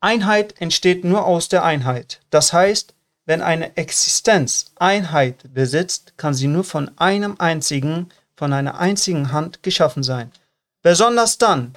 Einheit 0.00 0.54
entsteht 0.60 1.04
nur 1.04 1.24
aus 1.24 1.48
der 1.48 1.64
Einheit. 1.64 2.20
Das 2.30 2.52
heißt, 2.52 2.94
wenn 3.26 3.42
eine 3.42 3.76
Existenz 3.76 4.72
Einheit 4.76 5.52
besitzt, 5.52 6.14
kann 6.16 6.32
sie 6.32 6.46
nur 6.46 6.64
von 6.64 6.90
einem 6.96 7.34
einzigen, 7.38 8.08
von 8.36 8.52
einer 8.52 8.78
einzigen 8.78 9.32
Hand 9.32 9.62
geschaffen 9.62 10.02
sein. 10.02 10.30
Besonders 10.82 11.36
dann, 11.36 11.74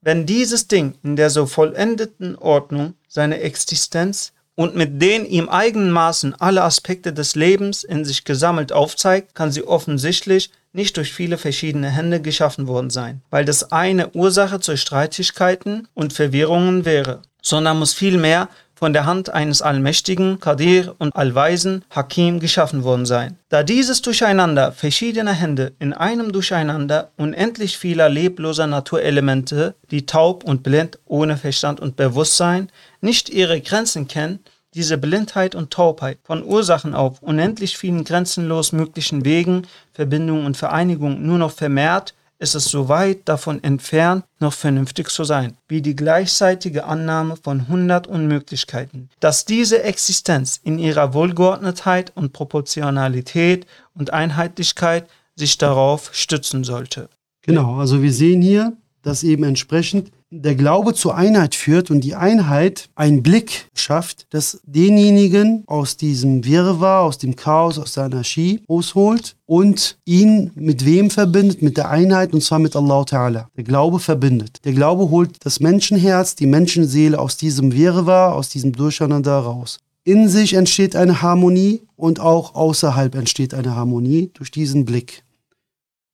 wenn 0.00 0.26
dieses 0.26 0.68
Ding 0.68 0.94
in 1.02 1.16
der 1.16 1.30
so 1.30 1.46
vollendeten 1.46 2.36
Ordnung 2.36 2.94
seine 3.08 3.40
Existenz 3.40 4.32
und 4.54 4.76
mit 4.76 5.02
den 5.02 5.24
ihm 5.26 5.48
eigenen 5.48 5.90
Maßen 5.90 6.40
alle 6.40 6.62
Aspekte 6.62 7.12
des 7.12 7.34
Lebens 7.34 7.84
in 7.84 8.04
sich 8.04 8.24
gesammelt 8.24 8.72
aufzeigt, 8.72 9.34
kann 9.34 9.50
sie 9.50 9.64
offensichtlich 9.64 10.50
nicht 10.72 10.96
durch 10.96 11.12
viele 11.12 11.38
verschiedene 11.38 11.90
Hände 11.90 12.20
geschaffen 12.20 12.66
worden 12.66 12.90
sein, 12.90 13.22
weil 13.30 13.44
das 13.44 13.72
eine 13.72 14.10
Ursache 14.10 14.60
zu 14.60 14.76
Streitigkeiten 14.76 15.88
und 15.94 16.12
Verwirrungen 16.12 16.84
wäre, 16.84 17.22
sondern 17.42 17.78
muss 17.78 17.92
vielmehr 17.92 18.48
von 18.82 18.92
der 18.92 19.06
Hand 19.06 19.32
eines 19.32 19.62
allmächtigen 19.62 20.40
Kadir 20.40 20.96
und 20.98 21.14
allweisen 21.14 21.84
Hakim 21.88 22.40
geschaffen 22.40 22.82
worden 22.82 23.06
sein. 23.06 23.38
Da 23.48 23.62
dieses 23.62 24.02
Durcheinander 24.02 24.72
verschiedener 24.72 25.34
Hände 25.34 25.70
in 25.78 25.92
einem 25.92 26.32
Durcheinander 26.32 27.12
unendlich 27.16 27.78
vieler 27.78 28.08
lebloser 28.08 28.66
Naturelemente, 28.66 29.76
die 29.92 30.04
taub 30.04 30.42
und 30.42 30.64
blind 30.64 30.98
ohne 31.06 31.36
Verstand 31.36 31.78
und 31.78 31.94
Bewusstsein 31.94 32.72
nicht 33.00 33.28
ihre 33.28 33.60
Grenzen 33.60 34.08
kennen, 34.08 34.40
diese 34.74 34.98
Blindheit 34.98 35.54
und 35.54 35.70
Taubheit 35.70 36.18
von 36.24 36.42
Ursachen 36.42 36.92
auf 36.92 37.22
unendlich 37.22 37.78
vielen 37.78 38.02
grenzenlos 38.02 38.72
möglichen 38.72 39.24
Wegen, 39.24 39.62
Verbindungen 39.92 40.44
und 40.44 40.56
Vereinigungen 40.56 41.24
nur 41.24 41.38
noch 41.38 41.52
vermehrt 41.52 42.14
ist 42.42 42.54
es 42.56 42.64
so 42.64 42.88
weit 42.88 43.28
davon 43.28 43.62
entfernt, 43.62 44.24
noch 44.40 44.52
vernünftig 44.52 45.08
zu 45.08 45.22
sein, 45.24 45.56
wie 45.68 45.80
die 45.80 45.94
gleichzeitige 45.94 46.84
Annahme 46.84 47.36
von 47.36 47.68
hundert 47.68 48.08
Unmöglichkeiten, 48.08 49.08
dass 49.20 49.44
diese 49.44 49.82
Existenz 49.84 50.60
in 50.62 50.78
ihrer 50.78 51.14
Wohlgeordnetheit 51.14 52.12
und 52.16 52.32
Proportionalität 52.32 53.66
und 53.94 54.12
Einheitlichkeit 54.12 55.08
sich 55.36 55.56
darauf 55.56 56.10
stützen 56.12 56.64
sollte. 56.64 57.08
Genau, 57.42 57.76
also 57.76 58.02
wir 58.02 58.12
sehen 58.12 58.42
hier, 58.42 58.76
dass 59.02 59.22
eben 59.22 59.44
entsprechend 59.44 60.10
der 60.30 60.54
Glaube 60.54 60.94
zur 60.94 61.14
Einheit 61.14 61.54
führt 61.54 61.90
und 61.90 62.00
die 62.00 62.14
Einheit 62.14 62.88
einen 62.94 63.22
Blick 63.22 63.66
schafft, 63.74 64.26
dass 64.30 64.60
denjenigen 64.64 65.62
aus 65.66 65.98
diesem 65.98 66.44
Wirrwarr, 66.44 67.02
aus 67.02 67.18
dem 67.18 67.36
Chaos, 67.36 67.78
aus 67.78 67.92
der 67.92 68.04
Anarchie 68.04 68.62
ausholt 68.66 69.36
und 69.44 69.98
ihn 70.06 70.50
mit 70.54 70.86
wem 70.86 71.10
verbindet? 71.10 71.60
Mit 71.60 71.76
der 71.76 71.90
Einheit 71.90 72.32
und 72.32 72.42
zwar 72.42 72.60
mit 72.60 72.74
Allah 72.74 73.02
Ta'ala. 73.02 73.46
Der 73.56 73.64
Glaube 73.64 73.98
verbindet. 73.98 74.64
Der 74.64 74.72
Glaube 74.72 75.10
holt 75.10 75.44
das 75.44 75.60
Menschenherz, 75.60 76.34
die 76.34 76.46
Menschenseele 76.46 77.18
aus 77.18 77.36
diesem 77.36 77.72
Wirrwarr, 77.74 78.34
aus 78.34 78.48
diesem 78.48 78.72
Durcheinander 78.72 79.38
raus. 79.38 79.80
In 80.04 80.28
sich 80.28 80.54
entsteht 80.54 80.96
eine 80.96 81.20
Harmonie 81.20 81.82
und 81.94 82.20
auch 82.20 82.54
außerhalb 82.54 83.14
entsteht 83.14 83.52
eine 83.52 83.76
Harmonie 83.76 84.30
durch 84.32 84.50
diesen 84.50 84.86
Blick. 84.86 85.24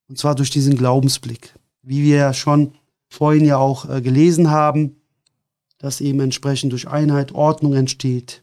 Und 0.09 0.19
zwar 0.19 0.35
durch 0.35 0.51
diesen 0.51 0.77
Glaubensblick. 0.77 1.55
Wie 1.83 2.05
wir 2.05 2.17
ja 2.17 2.35
schon 2.35 2.73
vorhin 3.09 3.45
ja 3.45 3.57
auch 3.57 3.89
äh, 3.89 4.01
gelesen 4.01 4.51
haben, 4.51 4.97
dass 5.79 6.01
eben 6.01 6.21
entsprechend 6.21 6.73
durch 6.73 6.89
Einheit 6.89 7.33
Ordnung 7.33 7.75
entsteht, 7.75 8.43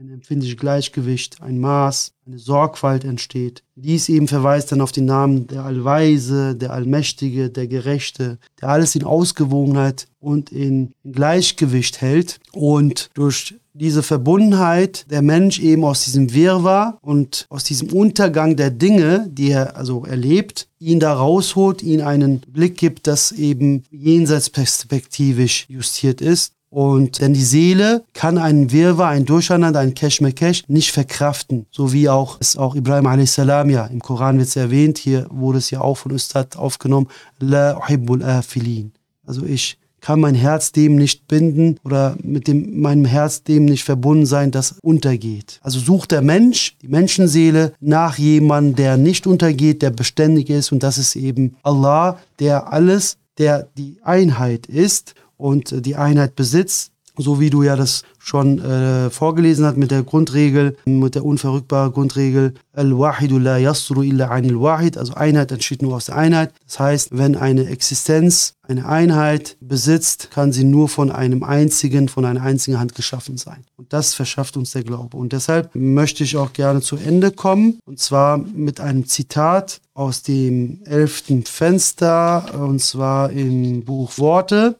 ein 0.00 0.10
empfindliches 0.10 0.56
Gleichgewicht, 0.56 1.42
ein 1.42 1.58
Maß, 1.58 2.12
eine 2.26 2.38
Sorgfalt 2.38 3.04
entsteht. 3.04 3.62
Dies 3.74 4.08
eben 4.08 4.28
verweist 4.28 4.72
dann 4.72 4.80
auf 4.80 4.92
den 4.92 5.04
Namen 5.04 5.46
der 5.46 5.64
Allweise, 5.64 6.54
der 6.56 6.72
Allmächtige, 6.72 7.50
der 7.50 7.66
Gerechte, 7.66 8.38
der 8.62 8.70
alles 8.70 8.94
in 8.94 9.04
Ausgewogenheit 9.04 10.08
und 10.18 10.52
in 10.52 10.92
Gleichgewicht 11.04 12.00
hält 12.00 12.40
und 12.52 13.10
durch 13.12 13.56
diese 13.74 14.02
Verbundenheit 14.02 15.04
der 15.10 15.20
Mensch 15.20 15.60
eben 15.60 15.84
aus 15.84 16.04
diesem 16.04 16.32
Wirrwarr 16.32 16.98
und 17.02 17.46
aus 17.50 17.64
diesem 17.64 17.92
Untergang 17.92 18.56
der 18.56 18.70
Dinge, 18.70 19.28
die 19.30 19.50
er 19.50 19.76
also 19.76 20.04
erlebt, 20.06 20.66
ihn 20.78 20.98
da 20.98 21.12
rausholt, 21.12 21.82
ihn 21.82 22.00
einen 22.00 22.40
Blick 22.40 22.78
gibt, 22.78 23.06
das 23.06 23.32
eben 23.32 23.84
jenseitsperspektivisch 23.90 25.66
justiert 25.68 26.22
ist. 26.22 26.54
Und 26.70 27.20
denn 27.20 27.34
die 27.34 27.42
Seele 27.42 28.04
kann 28.14 28.38
einen 28.38 28.70
Wirrwarr, 28.70 29.08
ein 29.08 29.24
Durcheinander, 29.24 29.80
ein 29.80 29.94
Keshmekesh 29.94 30.62
nicht 30.68 30.92
verkraften. 30.92 31.66
So 31.72 31.92
wie 31.92 32.08
auch 32.08 32.38
es 32.40 32.56
auch 32.56 32.76
Ibrahim 32.76 33.06
a.s. 33.06 33.36
ja 33.36 33.86
im 33.86 34.00
Koran 34.00 34.38
wird 34.38 34.48
es 34.48 34.56
erwähnt, 34.56 34.96
hier 34.96 35.26
wurde 35.30 35.58
es 35.58 35.70
ja 35.70 35.80
auch 35.80 35.96
von 35.96 36.12
Ustad 36.12 36.56
aufgenommen, 36.56 37.08
La 37.40 37.76
uhibbul 37.76 38.22
afilin. 38.22 38.92
Also 39.26 39.44
ich 39.44 39.78
kann 40.00 40.20
mein 40.20 40.36
Herz 40.36 40.70
dem 40.70 40.94
nicht 40.94 41.26
binden 41.26 41.78
oder 41.84 42.16
mit 42.22 42.46
dem, 42.46 42.80
meinem 42.80 43.04
Herz 43.04 43.42
dem 43.42 43.64
nicht 43.64 43.84
verbunden 43.84 44.24
sein, 44.26 44.52
das 44.52 44.76
untergeht. 44.80 45.58
Also 45.62 45.80
sucht 45.80 46.12
der 46.12 46.22
Mensch, 46.22 46.76
die 46.80 46.88
Menschenseele, 46.88 47.74
nach 47.80 48.16
jemandem, 48.16 48.76
der 48.76 48.96
nicht 48.96 49.26
untergeht, 49.26 49.82
der 49.82 49.90
beständig 49.90 50.50
ist 50.50 50.72
und 50.72 50.82
das 50.82 50.98
ist 50.98 51.16
eben 51.16 51.56
Allah, 51.62 52.18
der 52.38 52.72
alles, 52.72 53.18
der 53.38 53.68
die 53.76 53.98
Einheit 54.02 54.66
ist 54.66 55.14
und 55.40 55.86
die 55.86 55.96
Einheit 55.96 56.36
besitzt 56.36 56.92
so 57.16 57.40
wie 57.40 57.50
du 57.50 57.62
ja 57.62 57.76
das 57.76 58.02
schon 58.18 58.58
äh, 58.58 59.10
vorgelesen 59.10 59.64
hast 59.64 59.76
mit 59.76 59.90
der 59.90 60.02
Grundregel, 60.02 60.76
mit 60.84 61.14
der 61.14 61.24
unverrückbaren 61.24 61.92
Grundregel, 61.92 62.54
Al-Wahidu 62.72 63.38
la 63.38 63.58
yasru 63.58 64.02
illa 64.02 64.28
anil 64.28 64.60
Wahid, 64.60 64.96
also 64.96 65.14
Einheit 65.14 65.52
entsteht 65.52 65.82
nur 65.82 65.96
aus 65.96 66.06
der 66.06 66.16
Einheit. 66.16 66.52
Das 66.66 66.78
heißt, 66.78 67.16
wenn 67.16 67.36
eine 67.36 67.66
Existenz 67.66 68.54
eine 68.62 68.86
Einheit 68.86 69.56
besitzt, 69.60 70.30
kann 70.30 70.52
sie 70.52 70.64
nur 70.64 70.88
von 70.88 71.10
einem 71.10 71.42
einzigen, 71.42 72.08
von 72.08 72.24
einer 72.24 72.42
einzigen 72.42 72.78
Hand 72.78 72.94
geschaffen 72.94 73.36
sein. 73.36 73.64
Und 73.76 73.92
das 73.92 74.14
verschafft 74.14 74.56
uns 74.56 74.70
der 74.70 74.84
Glaube. 74.84 75.16
Und 75.16 75.32
deshalb 75.32 75.74
möchte 75.74 76.22
ich 76.22 76.36
auch 76.36 76.52
gerne 76.52 76.80
zu 76.80 76.96
Ende 76.96 77.32
kommen, 77.32 77.80
und 77.84 77.98
zwar 77.98 78.38
mit 78.38 78.80
einem 78.80 79.06
Zitat 79.06 79.80
aus 79.94 80.22
dem 80.22 80.82
elften 80.84 81.44
Fenster, 81.44 82.54
und 82.54 82.80
zwar 82.80 83.30
im 83.30 83.84
Buch 83.84 84.18
Worte. 84.18 84.76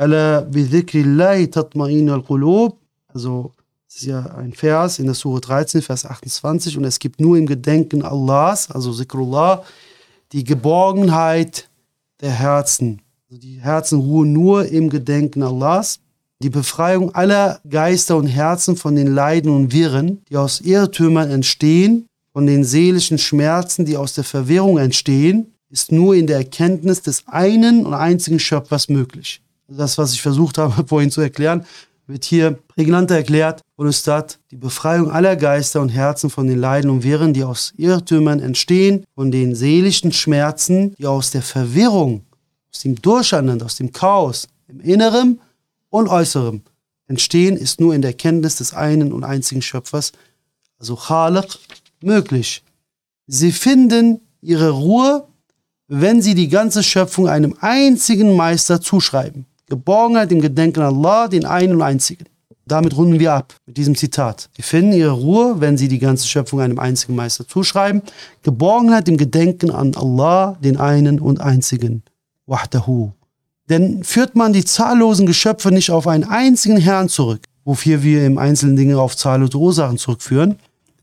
Ala 0.00 0.42
bidhikrillahi 0.42 1.48
tatma'in 1.48 2.08
al-qulub. 2.08 2.78
Also, 3.08 3.52
das 3.86 3.96
ist 3.96 4.06
ja 4.06 4.20
ein 4.36 4.52
Vers 4.52 5.00
in 5.00 5.06
der 5.06 5.14
Surah 5.14 5.40
13, 5.40 5.82
Vers 5.82 6.06
28. 6.06 6.78
Und 6.78 6.84
es 6.84 7.00
gibt 7.00 7.20
nur 7.20 7.36
im 7.36 7.46
Gedenken 7.46 8.02
Allahs, 8.02 8.70
also 8.70 8.92
Zikrullah, 8.92 9.64
die 10.30 10.44
Geborgenheit 10.44 11.68
der 12.20 12.30
Herzen. 12.30 13.02
Also 13.28 13.40
die 13.40 13.60
Herzen 13.60 13.98
ruhen 13.98 14.32
nur 14.32 14.66
im 14.66 14.88
Gedenken 14.88 15.42
Allahs. 15.42 15.98
Die 16.42 16.50
Befreiung 16.50 17.12
aller 17.16 17.60
Geister 17.68 18.16
und 18.16 18.28
Herzen 18.28 18.76
von 18.76 18.94
den 18.94 19.08
Leiden 19.08 19.50
und 19.50 19.72
Wirren, 19.72 20.22
die 20.30 20.36
aus 20.36 20.60
Irrtümern 20.60 21.28
entstehen, 21.28 22.06
von 22.32 22.46
den 22.46 22.62
seelischen 22.62 23.18
Schmerzen, 23.18 23.84
die 23.84 23.96
aus 23.96 24.14
der 24.14 24.22
Verwirrung 24.22 24.78
entstehen, 24.78 25.54
ist 25.70 25.90
nur 25.90 26.14
in 26.14 26.28
der 26.28 26.36
Erkenntnis 26.36 27.02
des 27.02 27.26
einen 27.26 27.84
und 27.84 27.94
einzigen 27.94 28.38
Schöpfers 28.38 28.88
möglich 28.88 29.42
das, 29.68 29.98
was 29.98 30.12
ich 30.12 30.22
versucht 30.22 30.58
habe 30.58 30.84
vorhin 30.86 31.10
zu 31.10 31.20
erklären, 31.20 31.64
wird 32.06 32.24
hier 32.24 32.58
prägnanter 32.68 33.16
erklärt. 33.16 33.60
Und 33.76 33.86
Ustad, 33.86 34.38
die 34.50 34.56
Befreiung 34.56 35.10
aller 35.10 35.36
Geister 35.36 35.80
und 35.80 35.90
Herzen 35.90 36.30
von 36.30 36.46
den 36.46 36.58
Leiden 36.58 36.90
und 36.90 37.04
Wirren, 37.04 37.34
die 37.34 37.44
aus 37.44 37.74
Irrtümern 37.76 38.40
entstehen, 38.40 39.04
von 39.14 39.30
den 39.30 39.54
seelischen 39.54 40.12
Schmerzen, 40.12 40.94
die 40.96 41.06
aus 41.06 41.30
der 41.30 41.42
Verwirrung 41.42 42.24
aus 42.70 42.80
dem 42.80 43.00
Durcheinander, 43.00 43.66
aus 43.66 43.76
dem 43.76 43.92
Chaos, 43.92 44.48
im 44.68 44.80
Inneren 44.80 45.40
und 45.90 46.08
Äußeren 46.08 46.62
entstehen, 47.06 47.56
ist 47.56 47.80
nur 47.80 47.94
in 47.94 48.02
der 48.02 48.12
Kenntnis 48.12 48.56
des 48.56 48.74
einen 48.74 49.12
und 49.12 49.24
einzigen 49.24 49.62
Schöpfers, 49.62 50.12
also 50.78 50.94
Khaliq, 50.94 51.58
möglich. 52.02 52.62
Sie 53.26 53.52
finden 53.52 54.20
ihre 54.40 54.70
Ruhe, 54.70 55.26
wenn 55.88 56.20
sie 56.22 56.34
die 56.34 56.48
ganze 56.48 56.82
Schöpfung 56.82 57.28
einem 57.28 57.56
einzigen 57.60 58.36
Meister 58.36 58.80
zuschreiben. 58.80 59.46
Geborgenheit 59.68 60.32
im 60.32 60.40
Gedenken 60.40 60.80
an 60.80 60.94
Allah, 60.96 61.28
den 61.28 61.44
einen 61.44 61.74
und 61.74 61.82
einzigen. 61.82 62.24
Damit 62.66 62.96
runden 62.96 63.18
wir 63.18 63.32
ab 63.32 63.54
mit 63.66 63.78
diesem 63.78 63.94
Zitat. 63.94 64.50
Sie 64.54 64.62
finden 64.62 64.92
ihre 64.92 65.12
Ruhe, 65.12 65.56
wenn 65.58 65.78
sie 65.78 65.88
die 65.88 65.98
ganze 65.98 66.26
Schöpfung 66.26 66.60
einem 66.60 66.78
einzigen 66.78 67.16
Meister 67.16 67.48
zuschreiben. 67.48 68.02
Geborgenheit 68.42 69.08
im 69.08 69.16
Gedenken 69.16 69.70
an 69.70 69.94
Allah, 69.94 70.58
den 70.62 70.76
einen 70.76 71.18
und 71.18 71.40
einzigen. 71.40 72.02
Wahdahu. 72.46 73.12
Denn 73.70 74.04
führt 74.04 74.36
man 74.36 74.52
die 74.52 74.64
zahllosen 74.64 75.26
Geschöpfe 75.26 75.70
nicht 75.70 75.90
auf 75.90 76.06
einen 76.06 76.24
einzigen 76.24 76.78
Herrn 76.78 77.08
zurück, 77.08 77.40
wofür 77.64 78.02
wir 78.02 78.24
im 78.26 78.38
einzelnen 78.38 78.76
Dinge 78.76 78.98
auf 78.98 79.16
zahllose 79.16 79.58
Ursachen 79.58 79.98
zurückführen. 79.98 80.56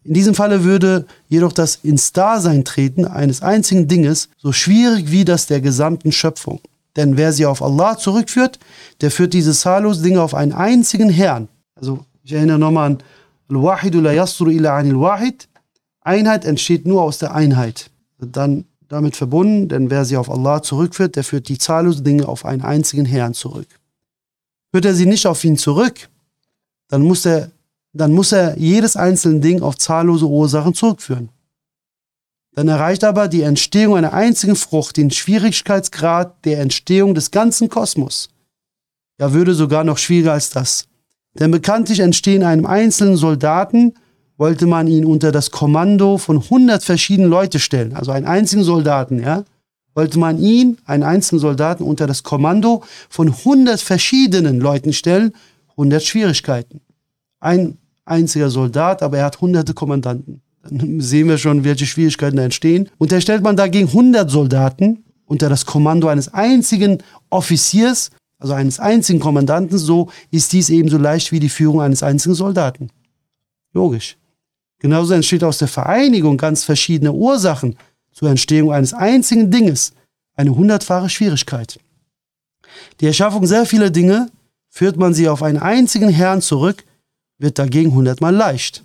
In 0.03 0.13
diesem 0.13 0.35
Falle 0.35 0.63
würde 0.63 1.05
jedoch 1.29 1.51
das 1.51 1.77
ins 1.77 2.13
Dasein 2.13 2.63
treten 2.63 3.05
eines 3.05 3.41
einzigen 3.41 3.87
Dinges 3.87 4.29
so 4.37 4.51
schwierig 4.51 5.09
wie 5.09 5.25
das 5.25 5.47
der 5.47 5.61
gesamten 5.61 6.11
Schöpfung. 6.11 6.59
Denn 6.95 7.17
wer 7.17 7.33
sie 7.33 7.45
auf 7.45 7.61
Allah 7.61 7.97
zurückführt, 7.97 8.59
der 9.01 9.11
führt 9.11 9.33
diese 9.33 9.53
zahllosen 9.53 10.03
Dinge 10.03 10.21
auf 10.21 10.33
einen 10.33 10.53
einzigen 10.53 11.09
Herrn. 11.09 11.49
Also 11.75 12.05
ich 12.23 12.33
erinnere 12.33 12.59
nochmal 12.59 12.91
an 12.91 13.03
Al-Wahidu 13.49 13.99
la 14.01 14.13
yasru 14.13 14.49
ila 14.49 14.77
anil 14.77 14.99
wahid. 14.99 15.47
Einheit 16.01 16.45
entsteht 16.45 16.85
nur 16.85 17.01
aus 17.01 17.17
der 17.17 17.33
Einheit. 17.33 17.89
Dann 18.19 18.65
damit 18.87 19.15
verbunden, 19.15 19.67
denn 19.67 19.89
wer 19.89 20.05
sie 20.05 20.17
auf 20.17 20.29
Allah 20.29 20.61
zurückführt, 20.61 21.15
der 21.15 21.23
führt 21.23 21.49
die 21.49 21.57
zahllosen 21.57 22.03
Dinge 22.03 22.27
auf 22.27 22.45
einen 22.45 22.61
einzigen 22.61 23.05
Herrn 23.05 23.33
zurück. 23.33 23.67
Führt 24.71 24.85
er 24.85 24.93
sie 24.93 25.05
nicht 25.05 25.25
auf 25.27 25.43
ihn 25.43 25.57
zurück, 25.57 26.09
dann 26.87 27.01
muss 27.01 27.25
er, 27.25 27.51
dann 27.93 28.11
muss 28.11 28.31
er 28.31 28.57
jedes 28.57 28.95
einzelne 28.95 29.39
Ding 29.39 29.61
auf 29.61 29.77
zahllose 29.77 30.27
Ursachen 30.27 30.73
zurückführen. 30.73 31.29
Dann 32.55 32.69
erreicht 32.69 33.03
aber 33.03 33.27
die 33.27 33.41
Entstehung 33.41 33.97
einer 33.97 34.13
einzigen 34.13 34.55
Frucht 34.55 34.95
den 34.95 35.11
Schwierigkeitsgrad 35.11 36.45
der 36.45 36.61
Entstehung 36.61 37.13
des 37.13 37.31
ganzen 37.31 37.67
Kosmos. 37.67 38.29
Ja, 39.19 39.33
würde 39.33 39.53
sogar 39.53 39.83
noch 39.83 39.97
schwieriger 39.97 40.33
als 40.33 40.49
das. 40.49 40.87
Denn 41.37 41.51
bekanntlich 41.51 41.99
entstehen 41.99 42.43
einem 42.43 42.65
einzelnen 42.65 43.17
Soldaten 43.17 43.93
wollte 44.37 44.67
man 44.67 44.87
ihn 44.87 45.05
unter 45.05 45.33
das 45.33 45.51
Kommando 45.51 46.17
von 46.17 46.41
100 46.41 46.83
verschiedenen 46.83 47.29
Leute 47.29 47.59
stellen, 47.59 47.93
also 47.93 48.11
einen 48.11 48.25
einzigen 48.25 48.63
Soldaten, 48.63 49.21
ja, 49.21 49.43
wollte 49.93 50.19
man 50.19 50.39
ihn, 50.39 50.77
einen 50.85 51.03
einzigen 51.03 51.39
Soldaten, 51.39 51.83
unter 51.83 52.07
das 52.07 52.23
Kommando 52.23 52.83
von 53.09 53.29
100 53.29 53.79
verschiedenen 53.79 54.59
Leuten 54.59 54.91
stellen, 54.91 55.33
100 55.71 56.03
Schwierigkeiten. 56.03 56.81
Ein 57.39 57.77
einziger 58.03 58.49
Soldat, 58.49 59.03
aber 59.03 59.19
er 59.19 59.25
hat 59.25 59.39
hunderte 59.39 59.73
Kommandanten. 59.73 60.41
Sehen 60.69 61.27
wir 61.27 61.37
schon, 61.37 61.63
welche 61.63 61.85
Schwierigkeiten 61.85 62.37
da 62.37 62.43
entstehen. 62.43 62.89
Und 62.97 63.11
da 63.11 63.21
stellt 63.21 63.43
man 63.43 63.55
dagegen 63.55 63.87
100 63.87 64.29
Soldaten 64.29 65.03
unter 65.25 65.49
das 65.49 65.65
Kommando 65.65 66.07
eines 66.07 66.33
einzigen 66.33 66.99
Offiziers, 67.29 68.11
also 68.39 68.53
eines 68.53 68.79
einzigen 68.79 69.19
Kommandanten, 69.19 69.77
so 69.77 70.09
ist 70.31 70.53
dies 70.53 70.69
ebenso 70.69 70.97
leicht 70.97 71.31
wie 71.31 71.39
die 71.39 71.49
Führung 71.49 71.81
eines 71.81 72.03
einzigen 72.03 72.35
Soldaten. 72.35 72.89
Logisch. 73.73 74.17
Genauso 74.79 75.13
entsteht 75.13 75.43
aus 75.43 75.57
der 75.57 75.67
Vereinigung 75.67 76.37
ganz 76.37 76.63
verschiedener 76.63 77.13
Ursachen 77.13 77.75
zur 78.11 78.29
Entstehung 78.29 78.71
eines 78.71 78.93
einzigen 78.93 79.51
Dinges 79.51 79.93
eine 80.35 80.55
hundertfache 80.55 81.09
Schwierigkeit. 81.09 81.79
Die 82.99 83.07
Erschaffung 83.07 83.45
sehr 83.45 83.65
vieler 83.65 83.89
Dinge, 83.89 84.29
führt 84.69 84.97
man 84.97 85.13
sie 85.13 85.29
auf 85.29 85.41
einen 85.41 85.57
einzigen 85.57 86.09
Herrn 86.09 86.41
zurück, 86.41 86.83
wird 87.37 87.59
dagegen 87.59 87.93
hundertmal 87.93 88.35
leicht. 88.35 88.84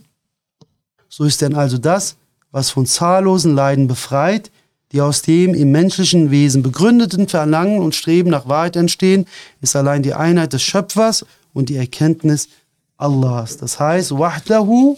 So 1.11 1.25
ist 1.25 1.43
denn 1.43 1.55
also 1.55 1.77
das, 1.77 2.17
was 2.53 2.71
von 2.71 2.87
zahllosen 2.87 3.55
Leiden 3.55 3.89
befreit, 3.89 4.51
die 4.93 5.01
aus 5.01 5.23
dem 5.23 5.55
im 5.55 5.73
menschlichen 5.73 6.31
Wesen 6.31 6.63
begründeten 6.63 7.29
Verlangen 7.29 7.81
und 7.81 7.95
Streben 7.95 8.31
nach 8.31 8.49
Wahrheit 8.49 8.77
entstehen, 8.77 9.27
ist 9.61 9.77
allein 9.77 10.03
die 10.03 10.15
Einheit 10.15 10.53
des 10.53 10.63
Schöpfers 10.63 11.27
und 11.53 11.69
die 11.69 11.77
Erkenntnis 11.77 12.49
Allahs. 12.97 13.57
Das 13.57 13.81
heißt, 13.81 14.13
Wahdahu 14.13 14.97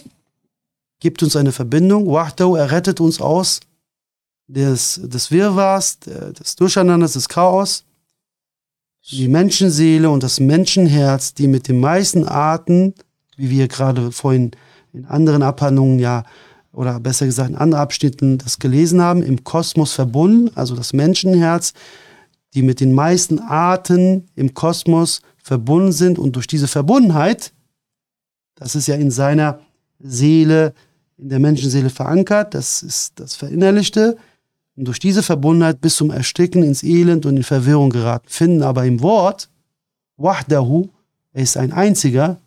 gibt 0.99 1.23
uns 1.23 1.35
eine 1.35 1.51
Verbindung. 1.51 2.07
Wahdahu 2.07 2.55
errettet 2.55 3.01
uns 3.01 3.19
aus 3.19 3.59
des, 4.47 5.01
des 5.03 5.31
Wirrwarrs, 5.31 5.99
des 5.99 6.55
Durcheinanders, 6.55 7.13
des 7.13 7.27
Chaos. 7.27 7.85
Die 9.09 9.27
Menschenseele 9.27 10.09
und 10.09 10.23
das 10.23 10.39
Menschenherz, 10.39 11.33
die 11.33 11.47
mit 11.47 11.67
den 11.67 11.79
meisten 11.79 12.23
Arten, 12.23 12.93
wie 13.35 13.49
wir 13.49 13.67
gerade 13.67 14.11
vorhin 14.11 14.51
in 14.93 15.05
anderen 15.05 15.43
Abhandlungen 15.43 15.99
ja, 15.99 16.23
oder 16.71 16.99
besser 16.99 17.25
gesagt 17.25 17.49
in 17.49 17.55
anderen 17.55 17.81
Abschnitten 17.81 18.37
das 18.37 18.59
gelesen 18.59 19.01
haben, 19.01 19.21
im 19.21 19.43
Kosmos 19.43 19.93
verbunden, 19.93 20.51
also 20.55 20.75
das 20.75 20.93
Menschenherz, 20.93 21.73
die 22.53 22.61
mit 22.61 22.79
den 22.79 22.93
meisten 22.93 23.39
Arten 23.39 24.27
im 24.35 24.53
Kosmos 24.53 25.21
verbunden 25.37 25.91
sind 25.91 26.19
und 26.19 26.35
durch 26.35 26.47
diese 26.47 26.67
Verbundenheit, 26.67 27.51
das 28.55 28.75
ist 28.75 28.87
ja 28.87 28.95
in 28.95 29.11
seiner 29.11 29.59
Seele 29.99 30.73
in 31.17 31.29
der 31.29 31.39
Menschenseele 31.39 31.89
verankert, 31.89 32.53
das 32.53 32.83
ist 32.83 33.19
das 33.19 33.35
Verinnerlichte. 33.35 34.17
Und 34.75 34.85
durch 34.85 34.99
diese 34.99 35.21
Verbundenheit 35.21 35.81
bis 35.81 35.95
zum 35.95 36.09
Ersticken 36.09 36.63
ins 36.63 36.81
Elend 36.81 37.25
und 37.25 37.37
in 37.37 37.43
Verwirrung 37.43 37.91
geraten. 37.91 38.25
Finden 38.27 38.63
aber 38.63 38.85
im 38.85 39.01
Wort, 39.01 39.49
Wahdahu, 40.17 40.89
er 41.31 41.43
ist 41.43 41.57
ein 41.57 41.71
einziger, 41.71 42.39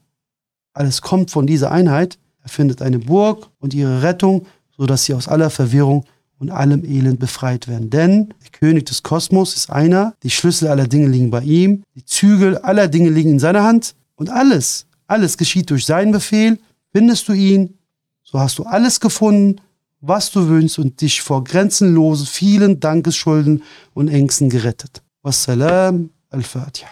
alles 0.72 1.00
kommt 1.02 1.30
von 1.30 1.46
dieser 1.46 1.70
Einheit, 1.70 2.18
er 2.46 2.50
findet 2.50 2.80
eine 2.80 3.00
Burg 3.00 3.50
und 3.58 3.74
ihre 3.74 4.02
Rettung, 4.02 4.46
sodass 4.76 5.04
sie 5.04 5.14
aus 5.14 5.26
aller 5.26 5.50
Verwirrung 5.50 6.04
und 6.38 6.50
allem 6.50 6.84
Elend 6.84 7.18
befreit 7.18 7.66
werden. 7.66 7.90
Denn 7.90 8.28
der 8.40 8.50
König 8.52 8.86
des 8.86 9.02
Kosmos 9.02 9.56
ist 9.56 9.68
einer, 9.68 10.14
die 10.22 10.30
Schlüssel 10.30 10.68
aller 10.68 10.86
Dinge 10.86 11.08
liegen 11.08 11.32
bei 11.32 11.42
ihm, 11.42 11.82
die 11.96 12.04
Zügel 12.04 12.56
aller 12.58 12.86
Dinge 12.86 13.10
liegen 13.10 13.30
in 13.30 13.38
seiner 13.40 13.64
Hand 13.64 13.96
und 14.14 14.30
alles, 14.30 14.86
alles 15.08 15.36
geschieht 15.36 15.70
durch 15.70 15.84
seinen 15.86 16.12
Befehl. 16.12 16.60
Findest 16.92 17.26
du 17.26 17.32
ihn, 17.32 17.78
so 18.22 18.38
hast 18.38 18.60
du 18.60 18.62
alles 18.62 19.00
gefunden, 19.00 19.60
was 20.00 20.30
du 20.30 20.46
wünschst 20.46 20.78
und 20.78 21.00
dich 21.00 21.22
vor 21.22 21.42
grenzenlosen 21.42 22.26
vielen 22.26 22.78
Dankesschulden 22.78 23.64
und 23.92 24.06
Ängsten 24.06 24.50
gerettet. 24.50 25.02
Wassalam 25.22 26.10
al-Fatiha. 26.30 26.88